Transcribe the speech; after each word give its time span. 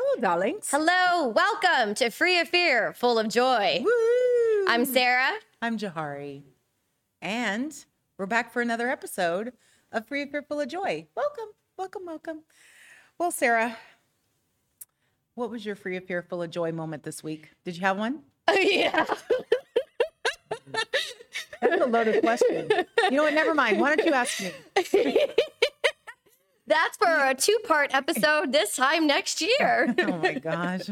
Hello, 0.00 0.20
darlings. 0.20 0.68
Hello, 0.70 1.26
welcome 1.26 1.92
to 1.96 2.08
Free 2.10 2.38
of 2.38 2.48
Fear, 2.48 2.92
Full 2.92 3.18
of 3.18 3.26
Joy. 3.28 3.80
Woo! 3.82 4.64
I'm 4.68 4.84
Sarah. 4.84 5.32
I'm 5.60 5.76
Johari. 5.76 6.42
And 7.20 7.74
we're 8.16 8.26
back 8.26 8.52
for 8.52 8.62
another 8.62 8.88
episode 8.88 9.54
of 9.90 10.06
Free 10.06 10.22
of 10.22 10.30
Fear 10.30 10.42
Full 10.42 10.60
of 10.60 10.68
Joy. 10.68 11.08
Welcome, 11.16 11.48
welcome, 11.76 12.02
welcome. 12.06 12.42
Well, 13.18 13.32
Sarah, 13.32 13.76
what 15.34 15.50
was 15.50 15.66
your 15.66 15.74
Free 15.74 15.96
of 15.96 16.04
Fear 16.04 16.22
Full 16.22 16.44
of 16.44 16.50
Joy 16.50 16.70
moment 16.70 17.02
this 17.02 17.24
week? 17.24 17.50
Did 17.64 17.74
you 17.76 17.82
have 17.82 17.98
one? 17.98 18.20
Oh, 18.50 18.56
yeah. 18.56 19.04
That's 21.60 21.82
a 21.82 21.86
loaded 21.86 22.22
question. 22.22 22.70
You 23.02 23.10
know 23.10 23.24
what? 23.24 23.34
Never 23.34 23.52
mind. 23.52 23.80
Why 23.80 23.94
don't 23.96 24.06
you 24.06 24.14
ask 24.14 24.40
me? 24.40 24.52
That's 26.68 26.96
for 26.98 27.08
a 27.08 27.34
two 27.34 27.58
part 27.66 27.94
episode 27.94 28.52
this 28.52 28.76
time 28.76 29.06
next 29.06 29.40
year. 29.40 29.94
Oh 30.08 30.18
my 30.18 30.34
gosh. 30.34 30.88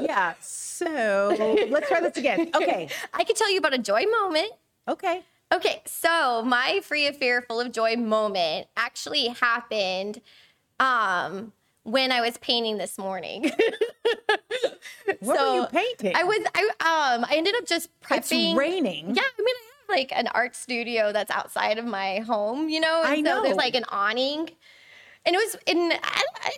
Yeah. 0.00 0.34
So 0.40 1.66
let's 1.70 1.88
try 1.88 2.00
this 2.00 2.16
again. 2.16 2.50
Okay. 2.54 2.88
I 3.14 3.24
can 3.24 3.34
tell 3.36 3.50
you 3.50 3.58
about 3.58 3.74
a 3.74 3.78
joy 3.78 4.04
moment. 4.06 4.52
Okay. 4.88 5.22
Okay, 5.52 5.82
so 5.84 6.42
my 6.42 6.80
free 6.82 7.06
of 7.08 7.16
fear, 7.18 7.42
full 7.42 7.60
of 7.60 7.72
joy 7.72 7.96
moment 7.96 8.68
actually 8.76 9.26
happened 9.28 10.20
um, 10.80 11.52
when 11.82 12.10
I 12.10 12.22
was 12.22 12.38
painting 12.38 12.78
this 12.78 12.96
morning. 12.98 13.50
What 15.20 15.38
were 15.38 15.56
you 15.56 15.66
painting? 15.66 16.12
I 16.16 16.24
was 16.24 16.38
I 16.54 16.62
um 17.14 17.24
I 17.28 17.34
ended 17.36 17.54
up 17.56 17.66
just 17.66 17.88
prepping. 18.00 18.50
It's 18.50 18.58
raining. 18.58 19.14
Yeah, 19.14 19.22
I 19.22 19.42
mean 19.42 19.54
I 19.56 19.71
like 19.92 20.12
an 20.14 20.28
art 20.28 20.56
studio 20.56 21.12
that's 21.12 21.30
outside 21.30 21.78
of 21.78 21.84
my 21.84 22.18
home, 22.20 22.68
you 22.68 22.80
know. 22.80 23.02
I 23.04 23.20
know. 23.20 23.36
so 23.36 23.42
there's 23.42 23.56
like 23.56 23.74
an 23.74 23.84
awning. 23.88 24.50
And 25.24 25.36
it 25.36 25.38
was 25.38 25.56
in 25.66 25.92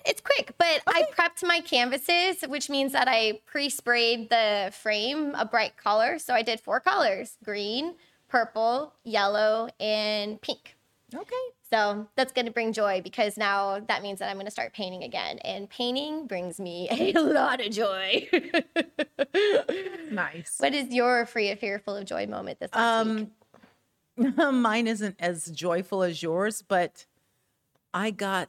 it's 0.06 0.22
quick, 0.22 0.54
but 0.56 0.80
I 0.86 1.04
prepped 1.14 1.46
my 1.46 1.60
canvases, 1.60 2.48
which 2.48 2.70
means 2.70 2.92
that 2.92 3.08
I 3.08 3.40
pre-sprayed 3.44 4.30
the 4.30 4.72
frame 4.72 5.34
a 5.34 5.44
bright 5.44 5.76
color. 5.76 6.18
So 6.18 6.32
I 6.32 6.40
did 6.40 6.60
four 6.60 6.80
colors: 6.80 7.36
green, 7.44 7.94
purple, 8.28 8.94
yellow, 9.04 9.68
and 9.78 10.40
pink. 10.40 10.76
Okay. 11.14 11.36
So 11.74 12.06
that's 12.14 12.32
going 12.32 12.46
to 12.46 12.52
bring 12.52 12.72
joy 12.72 13.00
because 13.02 13.36
now 13.36 13.80
that 13.88 14.00
means 14.00 14.20
that 14.20 14.30
I'm 14.30 14.36
going 14.36 14.46
to 14.46 14.52
start 14.52 14.72
painting 14.72 15.02
again. 15.02 15.40
And 15.40 15.68
painting 15.68 16.28
brings 16.28 16.60
me 16.60 16.88
a 17.16 17.20
lot 17.20 17.60
of 17.60 17.70
joy. 17.72 18.28
Nice. 20.10 20.56
what 20.58 20.74
is 20.74 20.94
your 20.94 21.26
free 21.26 21.50
of 21.50 21.58
fear, 21.58 21.80
full 21.80 21.96
of 21.96 22.04
joy 22.04 22.26
moment 22.26 22.60
this 22.60 22.70
last 22.72 23.06
week? 23.06 23.28
Um, 24.38 24.62
mine 24.62 24.86
isn't 24.86 25.16
as 25.18 25.46
joyful 25.46 26.04
as 26.04 26.22
yours, 26.22 26.62
but 26.62 27.06
I 27.92 28.12
got 28.12 28.48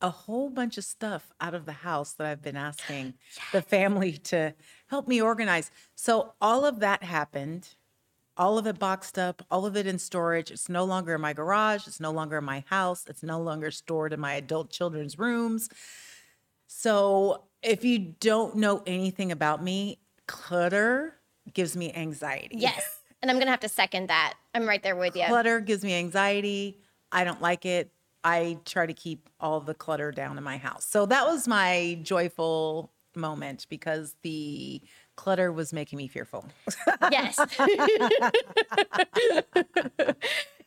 a 0.00 0.10
whole 0.10 0.50
bunch 0.50 0.78
of 0.78 0.84
stuff 0.84 1.32
out 1.40 1.54
of 1.54 1.66
the 1.66 1.72
house 1.72 2.12
that 2.12 2.28
I've 2.28 2.42
been 2.42 2.56
asking 2.56 3.14
the 3.50 3.62
family 3.62 4.12
to 4.24 4.54
help 4.86 5.08
me 5.08 5.20
organize. 5.20 5.72
So 5.96 6.34
all 6.40 6.64
of 6.64 6.78
that 6.78 7.02
happened, 7.02 7.70
all 8.36 8.58
of 8.58 8.66
it 8.66 8.78
boxed 8.78 9.18
up, 9.18 9.44
all 9.50 9.66
of 9.66 9.76
it 9.76 9.86
in 9.86 9.98
storage. 9.98 10.50
It's 10.50 10.68
no 10.68 10.84
longer 10.84 11.14
in 11.14 11.20
my 11.20 11.32
garage. 11.32 11.86
It's 11.86 12.00
no 12.00 12.10
longer 12.10 12.38
in 12.38 12.44
my 12.44 12.64
house. 12.68 13.04
It's 13.08 13.22
no 13.22 13.40
longer 13.40 13.70
stored 13.70 14.12
in 14.12 14.20
my 14.20 14.34
adult 14.34 14.70
children's 14.70 15.18
rooms. 15.18 15.68
So 16.66 17.44
if 17.62 17.84
you 17.84 17.98
don't 17.98 18.56
know 18.56 18.82
anything 18.86 19.30
about 19.30 19.62
me, 19.62 19.98
clutter 20.26 21.14
gives 21.52 21.76
me 21.76 21.92
anxiety. 21.92 22.56
Yes. 22.58 23.00
And 23.20 23.30
I'm 23.30 23.36
going 23.36 23.46
to 23.46 23.52
have 23.52 23.60
to 23.60 23.68
second 23.68 24.08
that. 24.08 24.34
I'm 24.54 24.66
right 24.66 24.82
there 24.82 24.96
with 24.96 25.14
you. 25.14 25.24
Clutter 25.26 25.60
gives 25.60 25.84
me 25.84 25.94
anxiety. 25.94 26.78
I 27.12 27.24
don't 27.24 27.40
like 27.40 27.66
it. 27.66 27.92
I 28.24 28.58
try 28.64 28.86
to 28.86 28.94
keep 28.94 29.28
all 29.38 29.60
the 29.60 29.74
clutter 29.74 30.10
down 30.10 30.38
in 30.38 30.44
my 30.44 30.56
house. 30.56 30.84
So 30.86 31.06
that 31.06 31.26
was 31.26 31.46
my 31.46 31.98
joyful 32.02 32.92
moment 33.14 33.66
because 33.68 34.16
the 34.22 34.80
clutter 35.22 35.52
was 35.52 35.72
making 35.72 35.98
me 35.98 36.08
fearful. 36.08 36.44
Yes. 37.12 37.38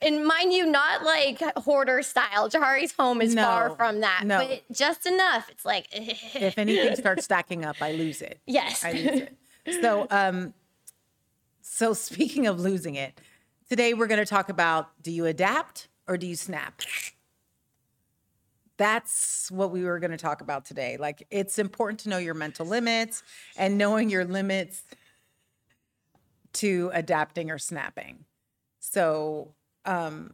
and 0.02 0.26
mind 0.26 0.54
you, 0.54 0.66
not 0.66 1.04
like 1.04 1.42
hoarder 1.58 2.02
style. 2.02 2.50
Johari's 2.50 2.94
home 2.94 3.22
is 3.22 3.36
far 3.36 3.72
from 3.72 4.00
that, 4.00 4.24
no. 4.24 4.40
but 4.40 4.64
just 4.72 5.06
enough. 5.06 5.50
It's 5.50 5.66
like, 5.66 5.88
if 5.92 6.58
anything 6.58 6.96
starts 6.96 7.26
stacking 7.26 7.66
up, 7.66 7.76
I 7.82 7.92
lose 7.92 8.22
it. 8.22 8.40
yes. 8.46 8.86
I 8.86 8.92
lose 8.94 9.22
it. 9.22 9.38
So, 9.82 10.08
um, 10.10 10.54
so 11.62 11.94
speaking 11.94 12.48
of 12.48 12.60
losing 12.60 12.96
it, 12.96 13.20
today 13.68 13.94
we're 13.94 14.08
going 14.08 14.20
to 14.20 14.26
talk 14.26 14.48
about: 14.48 14.90
Do 15.02 15.12
you 15.12 15.26
adapt 15.26 15.90
or 16.08 16.18
do 16.18 16.28
you 16.28 16.36
snap? 16.36 16.82
That's 18.78 19.50
what 19.52 19.72
we 19.72 19.84
were 19.84 20.00
going 20.00 20.12
to 20.12 20.18
talk 20.18 20.42
about 20.42 20.66
today. 20.66 20.98
Like, 20.98 21.26
it's 21.32 21.60
important 21.60 22.02
to 22.02 22.10
know 22.10 22.18
your 22.18 22.34
mental 22.34 22.66
limits 22.66 23.24
and 23.56 23.78
knowing 23.78 24.10
your 24.10 24.26
limits 24.26 24.84
to 26.54 26.92
adapting 26.94 27.52
or 27.52 27.58
snapping. 27.58 28.26
So, 28.80 29.54
um, 29.86 30.34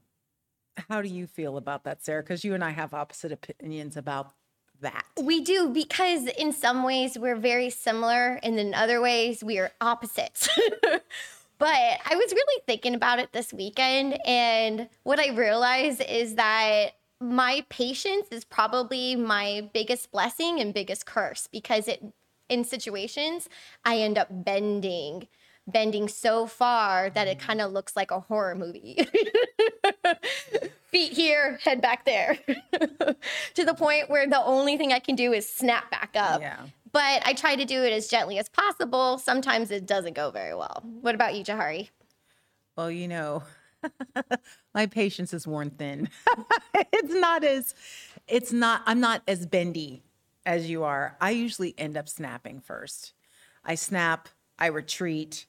how 0.89 1.01
do 1.01 1.09
you 1.09 1.27
feel 1.27 1.57
about 1.57 1.83
that, 1.83 2.03
Sarah? 2.03 2.23
Because 2.23 2.43
you 2.43 2.53
and 2.53 2.63
I 2.63 2.71
have 2.71 2.93
opposite 2.93 3.31
opinions 3.31 3.97
about 3.97 4.31
that. 4.81 5.05
We 5.21 5.41
do 5.41 5.69
because 5.69 6.27
in 6.27 6.51
some 6.53 6.83
ways 6.83 7.17
we're 7.17 7.35
very 7.35 7.69
similar, 7.69 8.39
and 8.43 8.59
in 8.59 8.73
other 8.73 9.01
ways 9.01 9.43
we 9.43 9.59
are 9.59 9.71
opposites. 9.79 10.47
but 11.59 11.69
I 11.69 12.15
was 12.15 12.31
really 12.31 12.61
thinking 12.65 12.95
about 12.95 13.19
it 13.19 13.31
this 13.31 13.53
weekend, 13.53 14.19
and 14.25 14.89
what 15.03 15.19
I 15.19 15.29
realized 15.29 16.01
is 16.01 16.35
that 16.35 16.91
my 17.21 17.63
patience 17.69 18.27
is 18.31 18.43
probably 18.43 19.15
my 19.15 19.69
biggest 19.73 20.11
blessing 20.11 20.59
and 20.59 20.73
biggest 20.73 21.05
curse 21.05 21.47
because 21.47 21.87
it 21.87 22.03
in 22.49 22.63
situations 22.63 23.47
I 23.85 23.97
end 23.99 24.17
up 24.17 24.27
bending 24.31 25.27
bending 25.67 26.07
so 26.07 26.47
far 26.47 27.09
that 27.11 27.27
it 27.27 27.37
mm. 27.37 27.41
kind 27.41 27.61
of 27.61 27.71
looks 27.71 27.95
like 27.95 28.11
a 28.11 28.19
horror 28.19 28.55
movie. 28.55 29.07
Feet 30.85 31.13
here, 31.13 31.59
head 31.63 31.81
back 31.81 32.03
there. 32.05 32.37
to 33.53 33.63
the 33.63 33.73
point 33.73 34.09
where 34.09 34.27
the 34.27 34.43
only 34.43 34.75
thing 34.77 34.91
I 34.91 34.99
can 34.99 35.15
do 35.15 35.31
is 35.31 35.47
snap 35.47 35.89
back 35.89 36.11
up. 36.15 36.41
Yeah. 36.41 36.57
But 36.91 37.25
I 37.25 37.33
try 37.33 37.55
to 37.55 37.63
do 37.63 37.83
it 37.83 37.93
as 37.93 38.07
gently 38.07 38.37
as 38.37 38.49
possible. 38.49 39.17
Sometimes 39.17 39.71
it 39.71 39.85
doesn't 39.85 40.13
go 40.13 40.31
very 40.31 40.53
well. 40.53 40.83
What 41.01 41.15
about 41.15 41.35
you, 41.35 41.43
Johari? 41.43 41.89
Well, 42.75 42.91
you 42.91 43.07
know, 43.07 43.43
my 44.73 44.85
patience 44.85 45.33
is 45.33 45.47
worn 45.47 45.69
thin. 45.71 46.09
it's 46.75 47.13
not 47.13 47.43
as, 47.43 47.73
it's 48.27 48.51
not, 48.51 48.81
I'm 48.85 48.99
not 48.99 49.21
as 49.27 49.45
bendy 49.45 50.03
as 50.45 50.69
you 50.69 50.83
are. 50.83 51.15
I 51.21 51.31
usually 51.31 51.73
end 51.77 51.97
up 51.97 52.09
snapping 52.09 52.59
first. 52.61 53.13
I 53.63 53.75
snap, 53.75 54.29
I 54.57 54.67
retreat. 54.67 55.45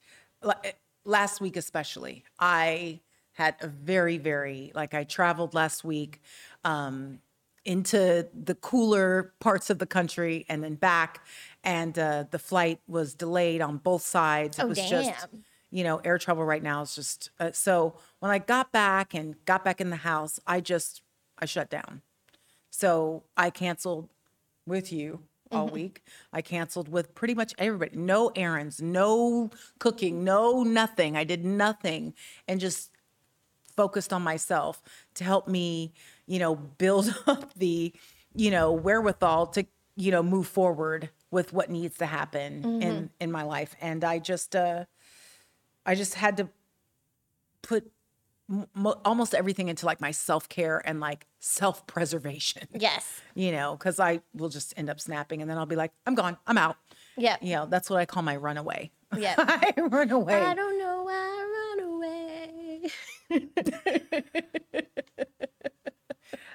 Last 1.04 1.41
week, 1.41 1.56
especially, 1.56 2.25
I 2.38 3.00
had 3.32 3.56
a 3.60 3.66
very, 3.66 4.19
very, 4.19 4.72
like, 4.75 4.94
I 4.94 5.04
traveled 5.04 5.54
last 5.54 5.84
week 5.84 6.20
um, 6.64 7.20
into 7.64 8.28
the 8.34 8.54
cooler 8.56 9.32
parts 9.41 9.70
of 9.70 9.78
the 9.78 9.87
country 9.87 10.44
and 10.49 10.62
then 10.62 10.75
back. 10.75 11.25
And 11.64 11.99
uh, 11.99 12.25
the 12.31 12.38
flight 12.38 12.81
was 12.87 13.14
delayed 13.14 13.62
on 13.62 13.78
both 13.78 14.03
sides. 14.03 14.59
It 14.59 14.64
Oh, 14.64 14.69
was 14.69 14.78
just, 14.78 15.10
damn. 15.31 15.44
You 15.72 15.82
know, 15.82 16.00
air 16.04 16.18
travel 16.18 16.44
right 16.44 16.62
now 16.62 16.82
is 16.82 16.94
just 16.94 17.30
uh, 17.40 17.50
so. 17.52 17.94
When 18.20 18.30
I 18.30 18.38
got 18.38 18.70
back 18.70 19.14
and 19.14 19.42
got 19.46 19.64
back 19.64 19.80
in 19.80 19.90
the 19.90 19.96
house, 19.96 20.38
I 20.46 20.60
just 20.60 21.02
I 21.38 21.46
shut 21.46 21.70
down. 21.70 22.02
So 22.70 23.24
I 23.36 23.50
canceled 23.50 24.08
with 24.66 24.92
you 24.92 25.20
all 25.50 25.68
week. 25.68 26.02
I 26.32 26.40
canceled 26.40 26.88
with 26.88 27.14
pretty 27.14 27.34
much 27.34 27.54
everybody. 27.58 27.96
No 27.96 28.32
errands, 28.34 28.80
no 28.80 29.50
cooking, 29.78 30.24
no 30.24 30.62
nothing. 30.62 31.16
I 31.16 31.24
did 31.24 31.44
nothing 31.44 32.14
and 32.48 32.60
just 32.60 32.90
focused 33.76 34.12
on 34.12 34.22
myself 34.22 34.82
to 35.14 35.24
help 35.24 35.48
me, 35.48 35.92
you 36.26 36.38
know, 36.38 36.54
build 36.54 37.14
up 37.26 37.52
the, 37.54 37.92
you 38.34 38.50
know, 38.50 38.72
wherewithal 38.72 39.48
to, 39.48 39.66
you 39.96 40.10
know, 40.10 40.22
move 40.22 40.46
forward 40.46 41.10
with 41.30 41.52
what 41.52 41.70
needs 41.70 41.98
to 41.98 42.06
happen 42.06 42.64
in 42.82 43.10
in 43.20 43.32
my 43.32 43.42
life. 43.42 43.75
And 43.80 44.04
I 44.04 44.18
just 44.18 44.54
uh 44.56 44.84
I 45.84 45.94
just 45.94 46.14
had 46.14 46.37
to 46.38 46.49
put 47.62 47.90
mo- 48.75 49.00
almost 49.05 49.34
everything 49.34 49.69
into 49.69 49.87
like 49.87 50.00
my 50.00 50.11
self-care 50.11 50.82
and 50.84 51.00
like 51.00 51.26
self-preservation. 51.40 52.69
Yes. 52.73 53.20
You 53.34 53.50
know, 53.50 53.79
cuz 53.79 53.99
I 53.99 54.20
will 54.34 54.50
just 54.50 54.75
end 54.76 54.90
up 54.90 55.00
snapping 55.00 55.40
and 55.40 55.50
then 55.50 55.56
I'll 55.56 55.64
be 55.64 55.75
like, 55.76 55.90
I'm 56.06 56.14
gone. 56.14 56.37
I'm 56.46 56.58
out. 56.58 56.76
Yeah. 57.17 57.37
You 57.40 57.55
know, 57.55 57.67
that's 57.67 57.88
what 57.88 57.99
I 57.99 58.05
call 58.05 58.23
my 58.23 58.37
runaway. 58.37 58.90
Yeah. 59.17 59.34
I 59.38 59.73
run 59.79 60.11
away. 60.11 60.34
I 60.34 60.52
don't 60.55 60.79
know 60.79 61.02
why 61.02 61.14
I 61.14 61.44
run 61.56 61.81
away. 61.94 62.90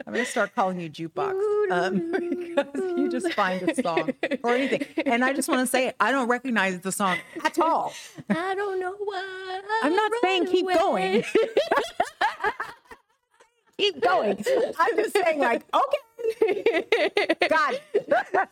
I'm 0.07 0.13
gonna 0.13 0.25
start 0.25 0.55
calling 0.55 0.79
you 0.79 0.89
jukebox 0.89 1.33
um, 1.69 2.11
because 2.11 2.97
you 2.97 3.09
just 3.09 3.33
find 3.33 3.61
a 3.69 3.75
song 3.81 4.11
or 4.41 4.51
anything. 4.51 4.85
And 5.05 5.25
I 5.25 5.33
just 5.33 5.49
want 5.49 5.59
to 5.59 5.67
say, 5.67 5.91
I 5.99 6.13
don't 6.13 6.29
recognize 6.29 6.79
the 6.79 6.93
song 6.93 7.17
at 7.43 7.59
all. 7.59 7.91
I 8.29 8.55
don't 8.55 8.79
know 8.79 8.95
why. 9.03 9.61
I'm 9.83 9.93
not 9.93 10.11
saying 10.21 10.45
keep 10.45 10.63
away. 10.63 10.75
going. 10.75 11.23
keep 13.77 14.01
going. 14.01 14.37
I'm 14.79 14.95
just 14.97 15.13
saying, 15.13 15.39
like, 15.39 15.63
okay, 15.73 17.25
God. 17.49 17.79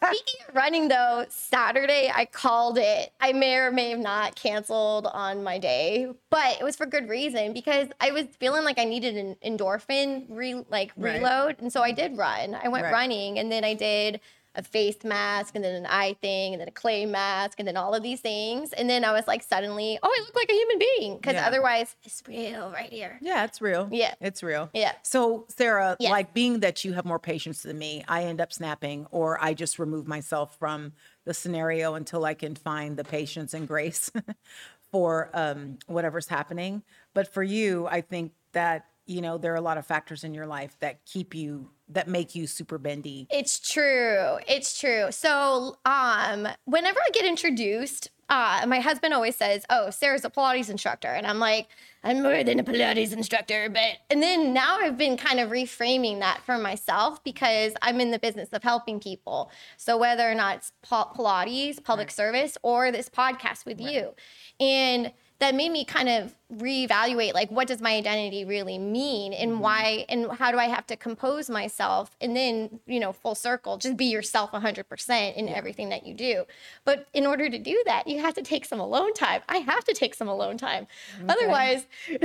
Speaking 0.05 0.41
of 0.47 0.55
running 0.55 0.87
though, 0.87 1.25
Saturday 1.29 2.11
I 2.13 2.25
called 2.25 2.77
it. 2.77 3.11
I 3.19 3.33
may 3.33 3.55
or 3.55 3.71
may 3.71 3.89
have 3.89 3.99
not 3.99 4.35
canceled 4.35 5.07
on 5.07 5.43
my 5.43 5.57
day, 5.57 6.07
but 6.29 6.57
it 6.59 6.63
was 6.63 6.75
for 6.75 6.85
good 6.85 7.09
reason 7.09 7.53
because 7.53 7.87
I 7.99 8.11
was 8.11 8.25
feeling 8.39 8.63
like 8.63 8.77
I 8.79 8.83
needed 8.83 9.17
an 9.17 9.35
endorphin 9.45 10.25
re 10.29 10.63
like 10.69 10.91
Right. 10.95 11.15
reload, 11.15 11.57
and 11.59 11.71
so 11.73 11.81
I 11.81 11.91
did 11.91 12.17
run. 12.17 12.55
I 12.55 12.67
went 12.69 12.83
Right. 12.83 12.93
running, 12.93 13.39
and 13.39 13.51
then 13.51 13.63
I 13.63 13.73
did 13.73 14.19
a 14.55 14.63
face 14.63 15.03
mask, 15.03 15.55
and 15.55 15.63
then 15.63 15.75
an 15.75 15.85
eye 15.85 16.15
thing, 16.21 16.53
and 16.53 16.61
then 16.61 16.67
a 16.67 16.71
clay 16.71 17.05
mask, 17.05 17.59
and 17.59 17.67
then 17.67 17.77
all 17.77 17.93
of 17.93 18.01
these 18.03 18.21
things, 18.21 18.71
and 18.73 18.89
then 18.89 19.03
I 19.03 19.11
was 19.11 19.27
like 19.27 19.43
suddenly, 19.43 19.99
oh, 20.01 20.07
I 20.09 20.21
look 20.25 20.35
like 20.35 20.49
a 20.49 20.53
human 20.53 20.79
being 20.79 21.17
because 21.17 21.33
Yeah. 21.35 21.47
otherwise 21.47 21.95
it's 22.03 22.23
real 22.27 22.71
right 22.71 22.91
here. 22.91 23.19
Yeah, 23.21 23.43
it's 23.43 23.61
real. 23.61 23.87
Yeah. 23.91 24.13
It's 24.21 24.41
real. 24.43 24.69
Yeah. 24.73 24.93
So, 25.03 25.45
Sarah, 25.49 25.97
Yes. 25.99 26.11
like 26.11 26.33
being 26.33 26.61
that 26.61 26.85
you 26.85 26.93
have 26.93 27.05
more 27.05 27.19
patience 27.19 27.63
than 27.63 27.77
me, 27.77 28.03
I 28.07 28.23
end 28.23 28.39
up 28.41 28.53
snapping 28.53 29.07
or 29.11 29.37
I 29.43 29.53
just 29.53 29.77
remove 29.79 30.07
myself 30.07 30.57
from 30.57 30.93
the 31.25 31.33
scenario 31.33 31.95
until 31.95 32.23
I 32.25 32.33
can 32.33 32.55
find 32.55 32.97
the 32.97 33.03
patience 33.03 33.53
and 33.53 33.67
grace 33.67 34.11
for 34.91 35.29
um, 35.33 35.77
whatever's 35.87 36.27
happening. 36.27 36.83
But 37.13 37.33
for 37.33 37.43
you, 37.43 37.87
I 37.87 38.01
think 38.01 38.31
that, 38.53 38.85
you 39.05 39.21
know, 39.21 39.37
there 39.37 39.53
are 39.53 39.57
a 39.57 39.61
lot 39.61 39.77
of 39.77 39.85
factors 39.85 40.23
in 40.23 40.33
your 40.33 40.47
life 40.47 40.75
that 40.79 41.05
keep 41.05 41.35
you, 41.35 41.69
that 41.89 42.07
make 42.07 42.35
you 42.35 42.47
super 42.47 42.77
bendy. 42.77 43.27
It's 43.29 43.59
true. 43.59 44.37
It's 44.47 44.79
true. 44.79 45.07
So, 45.11 45.77
um, 45.85 46.47
whenever 46.65 46.99
I 46.99 47.09
get 47.11 47.25
introduced, 47.25 48.09
uh, 48.29 48.65
my 48.67 48.79
husband 48.79 49.13
always 49.13 49.35
says, 49.35 49.65
"Oh, 49.69 49.91
Sarah's 49.91 50.25
a 50.25 50.31
Pilates 50.31 50.69
instructor," 50.69 51.09
and 51.09 51.27
I'm 51.27 51.37
like, 51.37 51.67
"I'm 52.03 52.23
more 52.23 52.43
than 52.43 52.59
a 52.59 52.63
Pilates 52.63 53.13
instructor." 53.13 53.69
But 53.69 53.97
and 54.09 54.23
then 54.23 54.51
now 54.51 54.79
I've 54.79 54.97
been 54.97 55.15
kind 55.15 55.39
of 55.39 55.51
reframing 55.51 56.19
that 56.19 56.41
for 56.43 56.57
myself 56.57 57.23
because 57.23 57.73
I'm 57.83 58.01
in 58.01 58.09
the 58.09 58.17
business 58.17 58.49
of 58.51 58.63
helping 58.63 58.99
people. 58.99 59.51
So 59.77 59.95
whether 59.97 60.29
or 60.29 60.33
not 60.33 60.57
it's 60.57 60.71
Pilates, 60.83 61.83
public 61.83 62.09
service, 62.09 62.57
or 62.63 62.91
this 62.91 63.09
podcast 63.09 63.65
with 63.65 63.79
you, 63.79 64.15
and 64.59 65.13
that 65.39 65.53
made 65.53 65.71
me 65.71 65.85
kind 65.85 66.09
of 66.09 66.35
reevaluate 66.53 67.33
like 67.33 67.49
what 67.49 67.67
does 67.67 67.81
my 67.81 67.95
identity 67.95 68.45
really 68.45 68.77
mean 68.77 69.33
and 69.33 69.59
why 69.59 70.05
and 70.07 70.31
how 70.33 70.51
do 70.51 70.59
I 70.59 70.65
have 70.65 70.85
to 70.87 70.95
compose 70.95 71.49
myself 71.49 72.15
and 72.21 72.35
then 72.35 72.79
you 72.85 72.99
know 72.99 73.11
full 73.11 73.33
circle 73.33 73.77
just 73.77 73.97
be 73.97 74.05
yourself 74.05 74.51
100% 74.51 75.35
in 75.35 75.49
everything 75.49 75.89
that 75.89 76.05
you 76.05 76.13
do. 76.13 76.45
But 76.83 77.07
in 77.13 77.25
order 77.25 77.49
to 77.49 77.57
do 77.57 77.81
that 77.87 78.07
you 78.07 78.19
have 78.19 78.35
to 78.35 78.43
take 78.43 78.65
some 78.65 78.79
alone 78.79 79.13
time. 79.13 79.41
I 79.49 79.57
have 79.57 79.83
to 79.85 79.93
take 79.93 80.13
some 80.13 80.27
alone 80.27 80.57
time. 80.57 80.85
Otherwise 81.27 81.87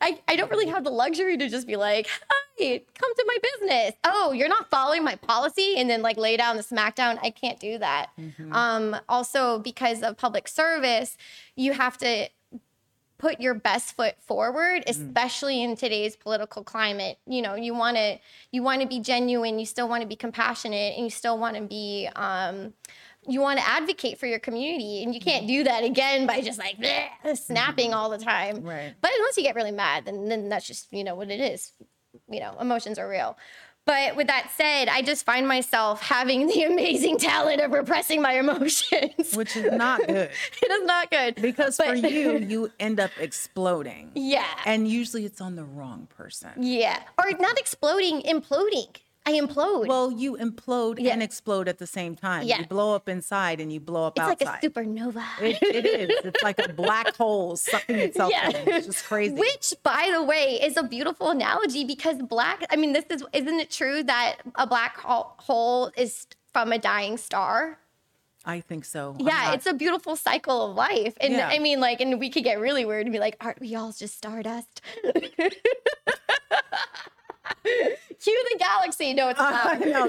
I, 0.00 0.20
I 0.28 0.36
don't 0.36 0.50
really 0.50 0.68
have 0.68 0.84
the 0.84 0.90
luxury 0.90 1.38
to 1.38 1.48
just 1.48 1.66
be 1.66 1.76
like 1.76 2.06
hi 2.28 2.82
come 2.94 3.14
to 3.14 3.24
my 3.26 3.38
business. 3.42 3.94
Oh 4.04 4.32
you're 4.32 4.48
not 4.48 4.68
following 4.68 5.04
my 5.04 5.14
policy 5.14 5.76
and 5.78 5.88
then 5.88 6.02
like 6.02 6.18
lay 6.18 6.36
down 6.36 6.58
the 6.58 6.62
smackdown. 6.62 7.18
I 7.22 7.30
can't 7.30 7.58
do 7.58 7.78
that. 7.78 8.10
Um 8.52 8.94
also 9.08 9.58
because 9.58 10.02
of 10.02 10.18
public 10.18 10.48
service 10.48 11.16
you 11.56 11.72
have 11.72 11.96
to 11.98 12.28
put 13.18 13.40
your 13.40 13.54
best 13.54 13.96
foot 13.96 14.14
forward 14.20 14.84
mm. 14.86 14.90
especially 14.90 15.62
in 15.62 15.76
today's 15.76 16.16
political 16.16 16.62
climate. 16.62 17.18
You 17.26 17.42
know 17.42 17.54
you 17.54 17.74
want 17.74 17.96
to 17.96 18.18
you 18.52 18.62
want 18.62 18.80
to 18.82 18.88
be 18.88 19.00
genuine 19.00 19.58
you 19.58 19.66
still 19.66 19.88
want 19.88 20.02
to 20.02 20.08
be 20.08 20.16
compassionate 20.16 20.94
and 20.94 21.04
you 21.04 21.10
still 21.10 21.38
want 21.38 21.56
to 21.56 21.62
be 21.62 22.08
um 22.16 22.72
you 23.28 23.40
want 23.40 23.58
to 23.58 23.68
advocate 23.68 24.18
for 24.18 24.26
your 24.26 24.38
community. 24.38 25.02
And 25.02 25.14
you 25.14 25.20
can't 25.20 25.44
mm. 25.44 25.48
do 25.48 25.64
that 25.64 25.84
again 25.84 26.26
by 26.26 26.40
just 26.40 26.58
like 26.58 26.78
bleh, 26.78 27.36
snapping 27.36 27.90
mm-hmm. 27.90 27.98
all 27.98 28.10
the 28.10 28.18
time. 28.18 28.62
Right. 28.62 28.94
but 29.00 29.10
unless 29.16 29.36
you 29.36 29.42
get 29.42 29.54
really 29.54 29.70
mad 29.70 30.06
then, 30.06 30.28
then 30.28 30.48
that's 30.48 30.66
just 30.66 30.92
you 30.92 31.04
know 31.04 31.14
what 31.14 31.30
it 31.30 31.40
is. 31.40 31.72
You 32.30 32.40
know 32.40 32.56
emotions 32.58 32.98
are 32.98 33.08
real 33.08 33.36
but 33.88 34.14
with 34.16 34.26
that 34.28 34.50
said 34.56 34.86
i 34.88 35.00
just 35.02 35.24
find 35.24 35.48
myself 35.48 36.00
having 36.02 36.46
the 36.52 36.62
amazing 36.62 37.16
talent 37.18 37.60
of 37.60 37.72
repressing 37.72 38.20
my 38.22 38.34
emotions 38.34 39.34
Which 39.34 39.56
is 39.56 39.72
not 39.72 39.98
good 40.06 40.30
it 40.62 40.70
is 40.76 40.84
not 40.86 41.10
good 41.10 41.34
because 41.40 41.76
for 41.76 41.94
you, 41.94 42.38
you 42.52 42.70
end 42.78 43.00
up 43.00 43.10
exploding. 43.18 44.10
yeah 44.14 44.44
And 44.66 44.86
usually 44.86 45.24
it's 45.24 45.40
on 45.40 45.56
the 45.56 45.64
wrong 45.64 46.06
person. 46.16 46.50
Yeah. 46.58 47.00
Or 47.18 47.26
not 47.38 47.58
exploding, 47.58 48.20
imploding. 48.22 48.90
I 49.28 49.32
implode. 49.32 49.86
Well, 49.88 50.10
you 50.10 50.36
implode 50.38 50.96
Yeah. 50.98 51.12
and 51.12 51.22
explode 51.22 51.68
at 51.68 51.78
the 51.78 51.86
same 51.86 52.16
time. 52.16 52.46
Yeah. 52.46 52.60
You 52.60 52.66
blow 52.66 52.94
up 52.94 53.08
inside 53.08 53.60
and 53.60 53.70
you 53.72 53.78
blow 53.80 54.06
up 54.06 54.14
it's 54.16 54.22
outside. 54.26 54.58
It's 54.62 54.76
like 54.76 54.86
a 54.86 54.86
supernova. 54.86 55.24
It, 55.42 55.58
it 55.62 55.86
is. 55.86 56.10
It's 56.24 56.42
like 56.42 56.58
a 56.58 56.72
black 56.72 57.14
hole 57.16 57.56
sucking 57.56 57.96
itself 57.98 58.32
Yeah. 58.32 58.48
in. 58.48 58.68
It's 58.68 58.86
just 58.86 59.04
crazy. 59.04 59.34
Which, 59.34 59.74
by 59.82 60.10
the 60.12 60.22
way, 60.22 60.58
is 60.62 60.76
a 60.78 60.82
beautiful 60.82 61.28
analogy 61.28 61.84
because 61.84 62.16
black, 62.22 62.64
I 62.70 62.76
mean, 62.76 62.92
this 62.94 63.04
is, 63.10 63.22
isn't 63.32 63.60
it 63.60 63.70
true 63.70 64.02
that 64.04 64.36
a 64.54 64.66
black 64.66 64.96
hole- 64.96 65.92
is 65.96 66.26
from 66.52 66.72
a 66.72 66.78
dying 66.78 67.18
star? 67.18 67.78
I 68.44 68.60
think 68.60 68.86
so. 68.86 69.14
Yeah, 69.18 69.52
it's 69.52 69.66
a 69.66 69.74
beautiful 69.74 70.16
cycle 70.16 70.70
of 70.70 70.76
life. 70.76 71.14
And 71.20 71.34
Yeah. 71.34 71.48
I 71.52 71.58
mean, 71.58 71.80
like, 71.80 72.00
and 72.00 72.18
we 72.18 72.30
could 72.30 72.44
get 72.44 72.58
really 72.60 72.86
weird 72.86 73.04
and 73.04 73.12
be 73.12 73.18
like, 73.18 73.36
aren't 73.42 73.60
we 73.60 73.74
all 73.74 73.92
just 73.92 74.16
stardust? 74.16 74.80
Cue 77.64 78.44
the 78.52 78.58
galaxy. 78.58 79.14
No, 79.14 79.28
it's 79.28 79.38
not. 79.38 79.80
know. 79.86 80.08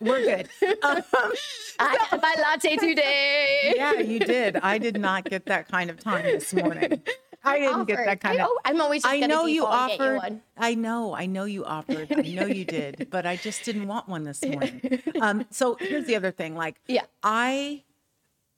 We're 0.00 0.20
good. 0.20 0.48
Um, 0.82 1.02
I 1.78 1.96
had 2.10 2.20
my 2.22 2.34
latte 2.40 2.76
today. 2.76 3.74
yeah, 3.76 3.92
you 3.94 4.18
did. 4.18 4.56
I 4.56 4.78
did 4.78 4.98
not 5.00 5.24
get 5.24 5.46
that 5.46 5.68
kind 5.68 5.90
of 5.90 6.00
time 6.00 6.24
this 6.24 6.52
morning. 6.52 7.02
I 7.44 7.60
didn't 7.60 7.84
get 7.86 8.04
that 8.04 8.20
kind 8.20 8.40
I, 8.40 8.44
of. 8.44 8.50
oh, 8.50 8.60
I'm 8.64 8.80
always 8.80 9.02
just 9.02 9.14
I 9.14 9.20
know 9.20 9.46
you 9.46 9.64
offered. 9.64 10.16
one. 10.16 10.42
I 10.56 10.74
know. 10.74 11.14
I 11.14 11.26
know 11.26 11.44
you 11.44 11.64
offered. 11.64 12.08
I 12.12 12.22
know 12.22 12.46
you 12.46 12.64
did, 12.64 13.06
but 13.10 13.26
I 13.26 13.36
just 13.36 13.64
didn't 13.64 13.86
want 13.86 14.08
one 14.08 14.24
this 14.24 14.44
morning. 14.44 15.00
Um, 15.20 15.46
so 15.50 15.76
here's 15.80 16.06
the 16.06 16.16
other 16.16 16.32
thing. 16.32 16.56
Like, 16.56 16.80
Yeah. 16.88 17.04
I 17.22 17.84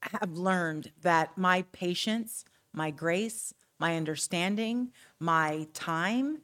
have 0.00 0.32
learned 0.32 0.93
that 1.02 1.37
my 1.37 1.62
patience, 1.72 2.44
my 2.72 2.90
grace, 2.90 3.52
my 3.78 3.96
understanding, 3.96 4.93
my 5.19 5.67
time 5.75 6.38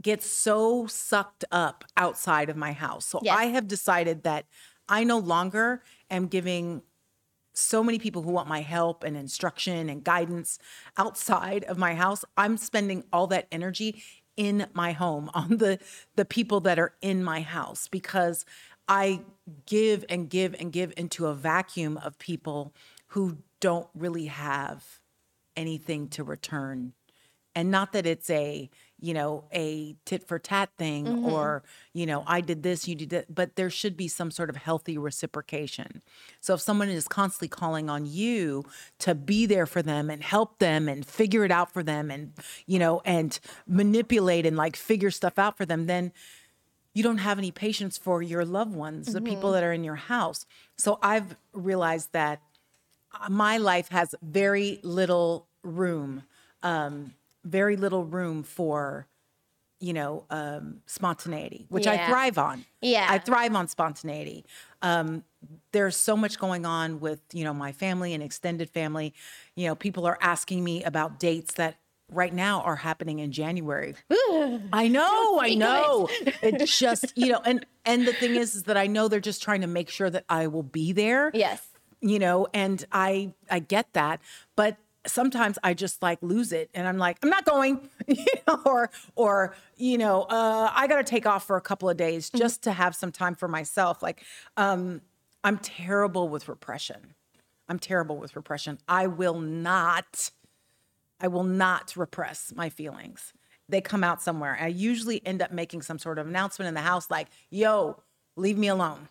gets 0.00 0.26
so 0.26 0.86
sucked 0.86 1.44
up 1.50 1.84
outside 1.96 2.48
of 2.48 2.56
my 2.56 2.72
house. 2.72 3.06
So 3.06 3.20
Yes. 3.22 3.36
I 3.36 3.46
have 3.46 3.68
decided 3.68 4.22
that 4.22 4.46
I 4.88 5.04
no 5.04 5.18
longer 5.18 5.82
am 6.10 6.26
giving 6.26 6.82
so 7.52 7.82
many 7.82 7.98
people 7.98 8.22
who 8.22 8.30
want 8.30 8.48
my 8.48 8.60
help 8.62 9.04
and 9.04 9.16
instruction 9.16 9.88
and 9.88 10.04
guidance 10.04 10.58
outside 10.96 11.64
of 11.64 11.78
my 11.78 11.94
house. 11.94 12.24
I'm 12.36 12.56
spending 12.56 13.04
all 13.12 13.26
that 13.28 13.46
energy 13.52 14.02
in 14.36 14.66
my 14.72 14.92
home 14.92 15.30
on 15.34 15.58
the 15.58 15.78
the 16.16 16.24
people 16.24 16.60
that 16.60 16.78
are 16.78 16.94
in 17.00 17.22
my 17.22 17.40
house 17.40 17.88
because 17.88 18.44
I 18.88 19.20
give 19.66 20.04
and 20.08 20.28
give 20.28 20.54
and 20.58 20.72
give 20.72 20.92
into 20.96 21.26
a 21.26 21.34
vacuum 21.34 21.96
of 21.98 22.18
people 22.18 22.74
who 23.08 23.38
don't 23.60 23.88
really 23.94 24.26
have 24.26 25.00
anything 25.56 26.08
to 26.08 26.24
return 26.24 26.94
and 27.54 27.70
not 27.70 27.92
that 27.92 28.06
it's 28.06 28.30
a 28.30 28.70
you 29.00 29.14
know 29.14 29.44
a 29.52 29.96
tit 30.04 30.26
for 30.26 30.38
tat 30.38 30.70
thing 30.78 31.06
Mm-hmm. 31.06 31.28
or 31.30 31.62
you 31.92 32.06
know 32.06 32.22
i 32.26 32.40
did 32.40 32.62
this 32.62 32.86
you 32.88 32.94
did 32.94 33.10
that 33.10 33.34
but 33.34 33.56
there 33.56 33.70
should 33.70 33.96
be 33.96 34.08
some 34.08 34.30
sort 34.30 34.50
of 34.50 34.56
healthy 34.56 34.96
reciprocation 34.98 36.02
so 36.40 36.54
if 36.54 36.60
someone 36.60 36.88
is 36.88 37.08
constantly 37.08 37.48
calling 37.48 37.88
on 37.90 38.06
you 38.06 38.64
to 38.98 39.14
be 39.14 39.46
there 39.46 39.66
for 39.66 39.82
them 39.82 40.10
and 40.10 40.22
help 40.22 40.58
them 40.58 40.88
and 40.88 41.06
figure 41.06 41.44
it 41.44 41.50
out 41.50 41.72
for 41.72 41.82
them 41.82 42.10
and 42.10 42.32
you 42.66 42.78
know 42.78 43.00
and 43.04 43.40
manipulate 43.66 44.44
and 44.46 44.56
like 44.56 44.76
figure 44.76 45.10
stuff 45.10 45.38
out 45.38 45.56
for 45.56 45.64
them 45.66 45.86
then 45.86 46.12
you 46.92 47.02
don't 47.02 47.18
have 47.18 47.38
any 47.38 47.52
patience 47.52 47.96
for 47.96 48.20
your 48.20 48.44
loved 48.44 48.74
ones, 48.74 49.12
the 49.12 49.20
Mm-hmm. 49.20 49.30
people 49.30 49.52
that 49.52 49.62
are 49.62 49.72
in 49.72 49.84
your 49.84 49.94
house. 49.94 50.44
So 50.76 50.98
I've 51.02 51.36
realized 51.52 52.12
that 52.12 52.42
uh, 53.14 53.28
my 53.30 53.58
life 53.58 53.90
has 53.90 54.14
very 54.22 54.80
little 54.82 55.46
room, 55.62 56.24
um, 56.64 57.14
very 57.44 57.76
little 57.76 58.04
room 58.04 58.42
for, 58.42 59.06
you 59.80 59.92
know, 59.92 60.24
um, 60.30 60.82
spontaneity, 60.86 61.66
which 61.68 61.86
I 61.86 62.06
thrive 62.06 62.38
on. 62.38 62.64
Yeah. 62.80 63.06
I 63.08 63.18
thrive 63.18 63.54
on 63.54 63.68
spontaneity. 63.68 64.44
Um, 64.82 65.24
there's 65.72 65.96
so 65.96 66.16
much 66.16 66.38
going 66.38 66.66
on 66.66 67.00
with, 67.00 67.20
you 67.32 67.44
know, 67.44 67.54
my 67.54 67.72
family 67.72 68.12
and 68.12 68.22
extended 68.22 68.68
family. 68.70 69.14
You 69.56 69.68
know, 69.68 69.74
people 69.74 70.06
are 70.06 70.18
asking 70.20 70.62
me 70.62 70.82
about 70.84 71.18
dates 71.18 71.54
that 71.54 71.76
right 72.12 72.34
now 72.34 72.60
are 72.62 72.76
happening 72.76 73.20
in 73.20 73.32
January. 73.32 73.94
I 74.10 74.88
know, 74.90 75.40
I 75.40 75.54
know. 75.54 76.08
It's 76.42 76.78
just, 76.78 77.12
you 77.16 77.32
know, 77.32 77.40
and 77.44 77.64
and 77.84 78.06
the 78.06 78.12
thing 78.12 78.34
is 78.34 78.54
is 78.54 78.62
that 78.64 78.76
I 78.76 78.86
know 78.86 79.08
they're 79.08 79.20
just 79.20 79.42
trying 79.42 79.60
to 79.62 79.66
make 79.66 79.88
sure 79.88 80.10
that 80.10 80.24
I 80.28 80.46
will 80.48 80.62
be 80.62 80.92
there. 80.92 81.30
Yes. 81.34 81.66
You 82.00 82.18
know, 82.18 82.46
and 82.52 82.84
I 82.92 83.34
I 83.50 83.58
get 83.60 83.92
that, 83.92 84.20
but 84.56 84.76
sometimes 85.06 85.58
I 85.62 85.74
just 85.74 86.02
like 86.02 86.18
lose 86.22 86.52
it 86.52 86.70
and 86.74 86.86
I'm 86.86 86.98
like, 86.98 87.18
I'm 87.22 87.30
not 87.30 87.44
going, 87.44 87.88
you 88.06 88.24
know, 88.46 88.60
or 88.64 88.90
or 89.16 89.54
you 89.76 89.98
know, 89.98 90.22
uh 90.22 90.70
I 90.74 90.86
got 90.86 90.96
to 90.96 91.04
take 91.04 91.26
off 91.26 91.46
for 91.46 91.56
a 91.56 91.60
couple 91.60 91.88
of 91.88 91.96
days 91.96 92.30
just 92.30 92.62
to 92.62 92.72
have 92.72 92.94
some 92.94 93.12
time 93.12 93.34
for 93.34 93.48
myself. 93.48 94.02
Like 94.02 94.22
um 94.56 95.00
I'm 95.42 95.58
terrible 95.58 96.28
with 96.28 96.48
repression. 96.48 97.14
I'm 97.68 97.78
terrible 97.78 98.16
with 98.18 98.36
repression. 98.36 98.78
I 98.88 99.06
will 99.06 99.40
not 99.40 100.30
I 101.20 101.28
will 101.28 101.44
not 101.44 101.96
repress 101.96 102.52
my 102.54 102.68
feelings. 102.68 103.32
they 103.68 103.80
come 103.80 104.02
out 104.02 104.20
somewhere. 104.20 104.58
I 104.60 104.66
usually 104.66 105.24
end 105.24 105.40
up 105.42 105.52
making 105.52 105.82
some 105.82 105.98
sort 105.98 106.18
of 106.18 106.26
announcement 106.26 106.66
in 106.68 106.74
the 106.74 106.80
house 106.80 107.10
like, 107.10 107.28
yo, 107.50 108.02
leave 108.36 108.58
me 108.58 108.68
alone. 108.68 109.08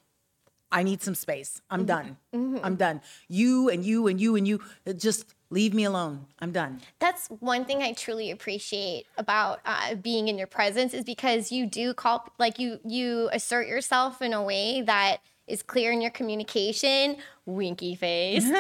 I 0.71 0.83
need 0.83 1.01
some 1.01 1.15
space. 1.15 1.61
I'm 1.69 1.79
mm-hmm. 1.79 1.87
done. 1.87 2.17
Mm-hmm. 2.33 2.65
I'm 2.65 2.75
done. 2.75 3.01
You 3.27 3.69
and 3.69 3.83
you 3.83 4.07
and 4.07 4.19
you 4.21 4.35
and 4.35 4.47
you 4.47 4.61
uh, 4.87 4.93
just 4.93 5.33
leave 5.49 5.73
me 5.73 5.83
alone. 5.83 6.27
I'm 6.39 6.51
done. 6.51 6.81
That's 6.99 7.27
one 7.27 7.65
thing 7.65 7.81
I 7.81 7.93
truly 7.93 8.31
appreciate 8.31 9.07
about 9.17 9.59
uh, 9.65 9.95
being 9.95 10.27
in 10.27 10.37
your 10.37 10.47
presence 10.47 10.93
is 10.93 11.03
because 11.03 11.51
you 11.51 11.65
do 11.65 11.93
call 11.93 12.27
like 12.37 12.59
you 12.59 12.79
you 12.85 13.29
assert 13.33 13.67
yourself 13.67 14.21
in 14.21 14.33
a 14.33 14.43
way 14.43 14.81
that 14.81 15.17
is 15.47 15.63
clear 15.63 15.91
in 15.91 16.01
your 16.01 16.11
communication. 16.11 17.17
Winky 17.45 17.95
face, 17.95 18.45
and 18.45 18.53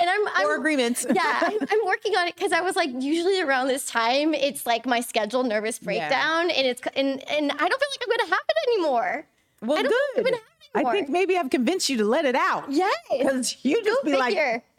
I'm, 0.00 0.28
I'm 0.34 0.46
Or 0.46 0.54
agreements. 0.54 1.04
yeah, 1.12 1.40
I'm, 1.42 1.58
I'm 1.68 1.84
working 1.84 2.12
on 2.12 2.28
it 2.28 2.36
because 2.36 2.52
I 2.52 2.60
was 2.60 2.76
like, 2.76 2.90
usually 3.00 3.40
around 3.40 3.66
this 3.66 3.86
time, 3.86 4.34
it's 4.34 4.66
like 4.66 4.86
my 4.86 5.00
schedule 5.00 5.42
nervous 5.42 5.80
breakdown, 5.80 6.48
and 6.52 6.64
it's 6.64 6.80
and 6.94 7.28
and 7.28 7.50
I 7.50 7.68
don't 7.68 7.80
feel 7.80 7.88
like 7.90 8.02
I'm 8.02 8.16
gonna 8.16 8.30
have 8.30 8.44
it 8.48 8.70
anymore. 8.70 9.26
Well, 9.62 9.78
I 9.78 9.82
don't 9.82 10.14
think 10.14 10.28
I'm 10.28 10.32
good. 10.32 10.40
Gonna 10.74 10.86
have 10.86 10.94
it 10.94 10.98
I 10.98 11.00
think 11.00 11.10
maybe 11.10 11.36
I've 11.36 11.50
convinced 11.50 11.88
you 11.88 11.96
to 11.98 12.04
let 12.04 12.24
it 12.24 12.34
out. 12.34 12.64
Yes. 12.70 12.94
Because 13.10 13.56
you 13.62 13.82
just 13.84 14.02
Go 14.04 14.10
be 14.10 14.16
like, 14.16 14.34
figure. 14.34 14.62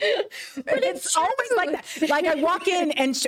it's, 0.00 1.16
always 1.16 1.52
like 1.56 1.72
that. 1.72 1.84
Like 2.08 2.26
I 2.26 2.34
walk 2.36 2.68
in 2.68 2.90
and 2.98 3.16
sh- 3.16 3.26